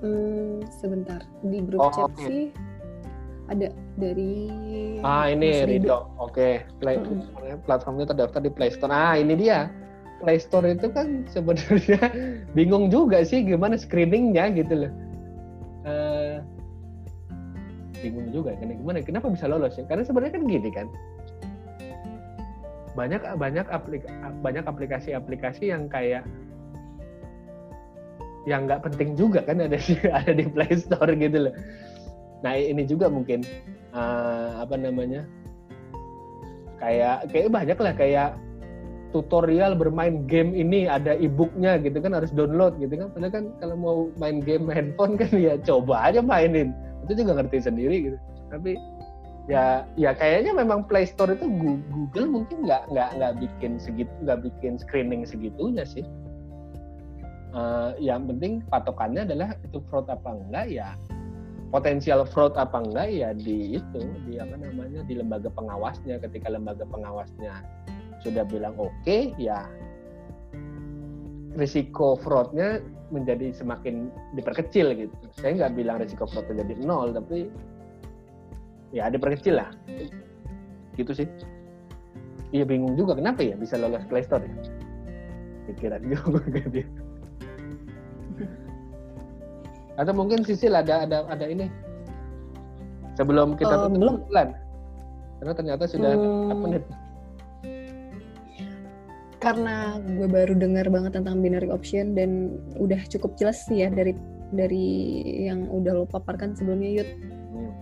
Hmm, 0.04 0.60
sebentar. 0.68 1.22
Di 1.44 1.58
grup 1.64 1.80
oh, 1.80 1.92
chat 1.94 2.10
okay. 2.12 2.26
sih 2.28 2.44
ada 3.50 3.74
dari 3.98 4.32
ah 5.02 5.26
ini 5.26 5.64
Rido. 5.66 6.12
Oke 6.20 6.30
okay. 6.30 6.52
Play, 6.78 7.00
hmm. 7.00 7.64
platformnya 7.64 8.06
terdaftar 8.10 8.40
di 8.44 8.50
Play 8.52 8.70
Store. 8.74 8.92
Ah 8.92 9.16
ini 9.16 9.32
dia 9.34 9.72
Play 10.20 10.38
Store 10.38 10.68
itu 10.68 10.92
kan 10.92 11.24
sebenarnya 11.32 12.12
bingung 12.56 12.92
juga 12.92 13.24
sih 13.24 13.42
gimana 13.42 13.80
screeningnya 13.80 14.52
gitu 14.52 14.86
loh. 14.86 14.92
Uh, 15.88 16.44
bingung 18.04 18.28
juga 18.28 18.52
karena 18.60 18.76
gimana 18.76 19.00
kenapa 19.00 19.32
bisa 19.32 19.48
lolos 19.48 19.80
ya? 19.80 19.84
Karena 19.88 20.04
sebenarnya 20.04 20.32
kan 20.36 20.44
gini 20.44 20.70
kan. 20.70 20.86
Banyak 22.94 23.22
banyak 23.40 23.66
aplik 23.72 24.04
banyak 24.44 24.64
aplikasi-aplikasi 24.68 25.72
yang 25.72 25.88
kayak 25.88 26.26
yang 28.48 28.64
nggak 28.64 28.84
penting 28.84 29.16
juga 29.16 29.44
kan 29.44 29.60
ada 29.60 29.76
di 29.76 29.94
ada 30.20 30.32
di 30.32 30.44
Play 30.48 30.76
Store 30.76 31.12
gitu 31.16 31.48
loh. 31.48 31.54
Nah 32.40 32.56
ini 32.56 32.84
juga 32.88 33.08
mungkin 33.08 33.44
uh, 33.92 34.64
apa 34.64 34.76
namanya 34.76 35.24
kayak 36.80 37.28
kayak 37.28 37.52
banyak 37.52 37.78
lah 37.78 37.92
kayak 37.92 38.30
tutorial 39.10 39.74
bermain 39.74 40.26
game 40.30 40.54
ini 40.54 40.86
ada 40.86 41.18
e-booknya 41.18 41.82
gitu 41.82 41.98
kan 41.98 42.14
harus 42.14 42.30
download 42.30 42.78
gitu 42.78 42.94
kan. 42.94 43.08
Padahal 43.10 43.32
kan 43.34 43.44
kalau 43.58 43.76
mau 43.76 43.96
main 44.18 44.38
game 44.42 44.70
handphone 44.74 45.18
kan 45.18 45.30
ya 45.34 45.58
coba 45.62 46.10
aja 46.10 46.22
mainin. 46.22 46.74
Itu 47.06 47.22
juga 47.22 47.42
ngerti 47.42 47.66
sendiri 47.66 47.96
gitu. 48.10 48.18
Tapi 48.50 48.78
ya 49.50 49.82
ya 49.98 50.14
kayaknya 50.14 50.54
memang 50.54 50.86
Play 50.86 51.10
Store 51.10 51.34
itu 51.34 51.46
Google 51.90 52.26
mungkin 52.30 52.66
nggak 52.66 52.86
nggak 52.94 53.10
nggak 53.18 53.32
bikin 53.42 53.82
segitu 53.82 54.12
nggak 54.22 54.46
bikin 54.46 54.78
screening 54.78 55.26
segitunya 55.26 55.82
sih. 55.82 56.06
Uh, 57.50 57.98
yang 57.98 58.30
penting 58.30 58.62
patokannya 58.70 59.26
adalah 59.26 59.58
itu 59.66 59.82
fraud 59.90 60.06
apa 60.06 60.38
enggak 60.38 60.70
ya 60.70 60.94
potensial 61.74 62.22
fraud 62.22 62.54
apa 62.54 62.78
enggak 62.78 63.10
ya 63.10 63.34
di 63.34 63.74
itu 63.74 64.02
di 64.22 64.38
apa 64.38 64.54
namanya 64.54 65.02
di 65.02 65.18
lembaga 65.18 65.50
pengawasnya. 65.50 66.22
Ketika 66.22 66.46
lembaga 66.46 66.86
pengawasnya 66.86 67.58
sudah 68.20 68.44
bilang 68.44 68.76
oke 68.76 68.92
okay, 69.02 69.32
ya 69.40 69.64
risiko 71.56 72.14
fraudnya 72.20 72.78
menjadi 73.10 73.50
semakin 73.50 74.08
diperkecil 74.38 74.94
gitu. 74.94 75.14
Saya 75.34 75.58
nggak 75.58 75.74
bilang 75.74 75.98
risiko 75.98 76.24
fraudnya 76.30 76.62
jadi 76.62 76.82
nol, 76.86 77.10
tapi 77.10 77.50
ya 78.94 79.10
diperkecil 79.10 79.58
lah. 79.58 79.70
Gitu 80.94 81.10
sih. 81.14 81.26
Iya 82.50 82.66
bingung 82.66 82.98
juga 82.98 83.14
kenapa 83.14 83.46
ya 83.46 83.54
bisa 83.54 83.78
lolos 83.78 84.02
Play 84.06 84.22
Store 84.26 84.42
ya. 84.42 84.54
Pikiran 85.70 86.02
juga 86.10 86.42
gitu. 86.50 86.86
Atau 89.98 90.14
mungkin 90.16 90.46
Sisil 90.46 90.72
ada 90.72 91.04
ada 91.04 91.26
ada 91.28 91.46
ini 91.46 91.68
sebelum 93.18 93.58
kita 93.58 93.74
uh, 93.74 93.90
tutup 93.90 93.98
belum. 93.98 94.16
bulan. 94.30 94.48
Karena 95.42 95.52
ternyata 95.56 95.84
sudah 95.88 96.12
hmm. 96.14 96.58
menit 96.62 96.84
karena 99.40 99.96
gue 100.04 100.28
baru 100.28 100.52
dengar 100.52 100.86
banget 100.92 101.16
tentang 101.16 101.40
binary 101.40 101.72
option 101.72 102.12
dan 102.12 102.60
udah 102.76 103.00
cukup 103.08 103.40
jelas 103.40 103.64
sih 103.64 103.80
ya 103.80 103.88
dari 103.88 104.12
dari 104.52 104.88
yang 105.48 105.64
udah 105.72 106.04
lo 106.04 106.04
paparkan 106.04 106.52
sebelumnya 106.52 107.00
Yud. 107.00 107.08
Hmm. 107.56 107.72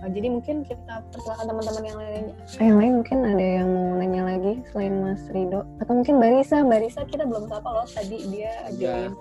Nah, 0.00 0.08
jadi 0.14 0.28
mungkin 0.32 0.62
kita 0.64 1.02
persilakan 1.10 1.44
teman-teman 1.50 1.82
yang 1.84 1.98
lain. 1.98 2.24
Yang 2.56 2.76
lain 2.78 2.92
mungkin 3.02 3.18
ada 3.26 3.46
yang 3.60 3.68
mau 3.68 3.88
nanya 3.98 4.22
lagi 4.24 4.52
selain 4.70 4.94
Mas 5.02 5.22
Rido 5.34 5.66
atau 5.82 5.92
mungkin 5.98 6.14
Mbak 6.22 6.30
Risa. 6.40 6.56
Mbak 6.62 6.80
Risa 6.86 7.00
kita 7.10 7.24
belum 7.26 7.44
sapa 7.50 7.68
loh 7.68 7.86
tadi 7.90 8.18
dia 8.30 8.52
ya. 8.70 8.78
join. 8.78 9.12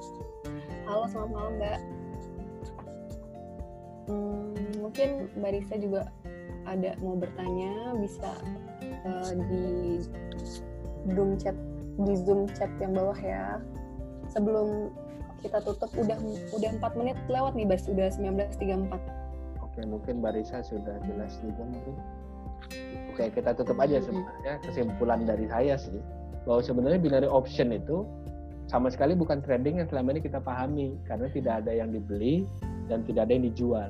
Halo 0.85 1.03
selamat 1.09 1.31
malam 1.33 1.53
Mbak. 1.57 1.79
Hmm, 4.09 4.53
mungkin 4.77 5.09
Mbak 5.41 5.51
Risa 5.57 5.75
juga 5.81 6.01
ada 6.69 6.93
mau 7.01 7.17
bertanya 7.17 7.97
bisa 7.97 8.29
uh, 9.09 9.31
di 9.49 9.65
Zoom 11.09 11.39
chat 11.39 11.55
di 11.99 12.13
Zoom 12.15 12.47
chat 12.55 12.71
yang 12.79 12.95
bawah 12.95 13.19
ya. 13.19 13.59
Sebelum 14.31 14.93
kita 15.39 15.63
tutup 15.63 15.91
udah 15.95 16.19
udah 16.51 16.69
4 16.79 16.99
menit 16.99 17.17
lewat 17.31 17.55
nih 17.55 17.65
Bas, 17.67 17.87
udah 17.87 18.07
19.34. 18.15 19.63
Oke, 19.63 19.79
mungkin 19.87 20.19
Barisa 20.19 20.59
sudah 20.59 20.99
jelas 21.07 21.39
juga 21.39 21.63
mungkin. 21.63 21.95
Oke, 23.15 23.31
kita 23.31 23.55
tutup 23.55 23.79
aja 23.79 24.03
sebenarnya 24.03 24.59
kesimpulan 24.63 25.23
dari 25.23 25.47
saya 25.47 25.75
sih 25.79 25.99
bahwa 26.47 26.63
sebenarnya 26.63 26.99
binary 26.99 27.29
option 27.29 27.71
itu 27.75 28.07
sama 28.69 28.87
sekali 28.93 29.17
bukan 29.17 29.41
trading 29.41 29.81
yang 29.81 29.87
selama 29.89 30.15
ini 30.15 30.21
kita 30.23 30.39
pahami 30.39 30.95
karena 31.09 31.27
tidak 31.33 31.65
ada 31.65 31.71
yang 31.73 31.89
dibeli 31.89 32.45
dan 32.87 33.01
tidak 33.03 33.27
ada 33.27 33.33
yang 33.35 33.45
dijual. 33.49 33.89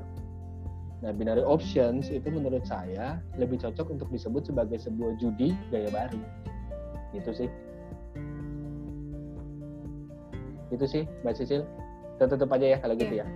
Nah, 1.00 1.16
binary 1.16 1.44
options 1.44 2.12
itu 2.12 2.28
menurut 2.28 2.64
saya 2.68 3.24
lebih 3.40 3.60
cocok 3.64 3.88
untuk 3.96 4.08
disebut 4.12 4.52
sebagai 4.52 4.80
sebuah 4.80 5.16
judi 5.20 5.56
gaya 5.72 5.88
baru. 5.92 6.20
Gitu 7.16 7.32
sih. 7.46 7.50
Itu 10.70 10.86
sih 10.86 11.04
mbak 11.26 11.36
Sisil 11.38 11.66
kita 12.18 12.36
tutup 12.36 12.50
aja 12.54 12.66
ya 12.76 12.78
kalau 12.82 12.96
gitu 12.98 13.14
iya. 13.14 13.26
ya 13.26 13.28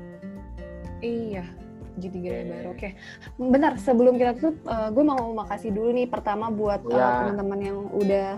iya 1.03 1.45
jadi 1.93 2.17
gaya 2.17 2.33
okay. 2.33 2.49
baru 2.49 2.67
oke 2.69 2.77
okay. 2.79 2.91
benar 3.37 3.73
sebelum 3.77 4.13
kita 4.17 4.31
tutup 4.37 4.57
uh, 4.65 4.89
gue 4.89 5.03
mau 5.05 5.21
makasih 5.37 5.69
dulu 5.69 5.89
nih 5.93 6.07
pertama 6.09 6.49
buat 6.49 6.81
ya. 6.89 6.97
uh, 6.97 7.13
teman-teman 7.25 7.59
yang 7.61 7.79
udah 7.93 8.29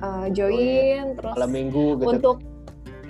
uh, 0.00 0.26
join 0.32 1.16
terus 1.16 1.34
malam 1.36 1.52
minggu 1.52 2.00
gitu. 2.00 2.08
untuk 2.08 2.36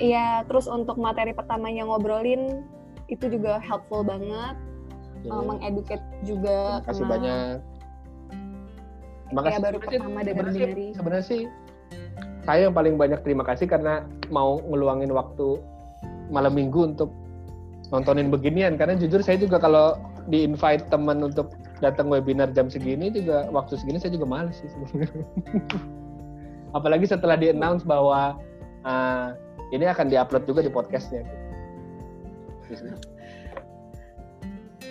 iya 0.03 0.43
terus 0.51 0.67
untuk 0.67 0.99
materi 0.99 1.31
pertamanya 1.31 1.87
ngobrolin 1.87 2.67
itu 3.07 3.29
juga 3.31 3.63
helpful 3.63 4.03
banget 4.03 4.59
okay. 5.23 5.31
uh, 5.31 5.43
mengeduket 5.47 6.01
juga 6.27 6.83
terima 6.83 6.87
kasih 6.91 7.07
banyak 7.07 7.57
Terima 9.33 9.49
kasih. 9.49 9.57
Ya, 9.57 9.65
baru 9.65 9.79
pertama 9.81 10.21
dari 10.21 10.93
Sebenarnya 10.93 11.25
sih 11.25 11.43
saya 12.43 12.69
yang 12.69 12.75
paling 12.75 12.99
banyak 12.99 13.23
terima 13.23 13.47
kasih 13.47 13.71
karena 13.71 14.03
mau 14.31 14.59
ngeluangin 14.67 15.15
waktu 15.15 15.63
malam 16.33 16.57
minggu 16.57 16.95
untuk 16.95 17.11
nontonin 17.95 18.33
beginian. 18.33 18.75
Karena 18.75 18.99
jujur 18.99 19.23
saya 19.23 19.39
juga 19.39 19.63
kalau 19.63 19.95
di 20.27 20.47
invite 20.47 20.87
teman 20.91 21.23
untuk 21.23 21.55
datang 21.83 22.07
webinar 22.07 22.55
jam 22.55 22.71
segini 22.71 23.11
juga 23.11 23.51
waktu 23.51 23.75
segini 23.75 23.99
saya 23.99 24.15
juga 24.15 24.23
males 24.23 24.63
sih 24.63 24.71
apalagi 26.79 27.11
setelah 27.11 27.35
di 27.35 27.51
announce 27.51 27.83
bahwa 27.83 28.39
uh, 28.87 29.35
ini 29.75 29.91
akan 29.91 30.07
diupload 30.07 30.47
juga 30.47 30.63
di 30.63 30.71
podcastnya. 30.71 31.27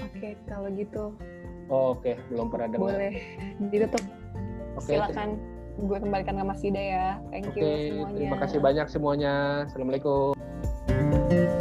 Oke 0.02 0.36
kalau 0.52 0.68
gitu. 0.76 1.16
Oh, 1.72 1.96
oke 1.96 2.04
okay. 2.04 2.16
belum 2.28 2.52
pernah 2.52 2.68
dengar. 2.70 2.92
Boleh 2.92 3.14
ditutup. 3.72 4.04
Okay, 4.82 5.00
silakan 5.00 5.40
gue 5.78 5.98
kembalikan 6.02 6.36
ke 6.40 6.44
Mas 6.44 6.62
Ida 6.66 6.82
ya. 6.82 7.08
Thank 7.32 7.56
you 7.56 7.64
semuanya. 7.64 8.18
Terima 8.18 8.38
kasih 8.42 8.60
banyak 8.60 8.88
semuanya. 8.90 9.34
Assalamualaikum. 9.70 11.61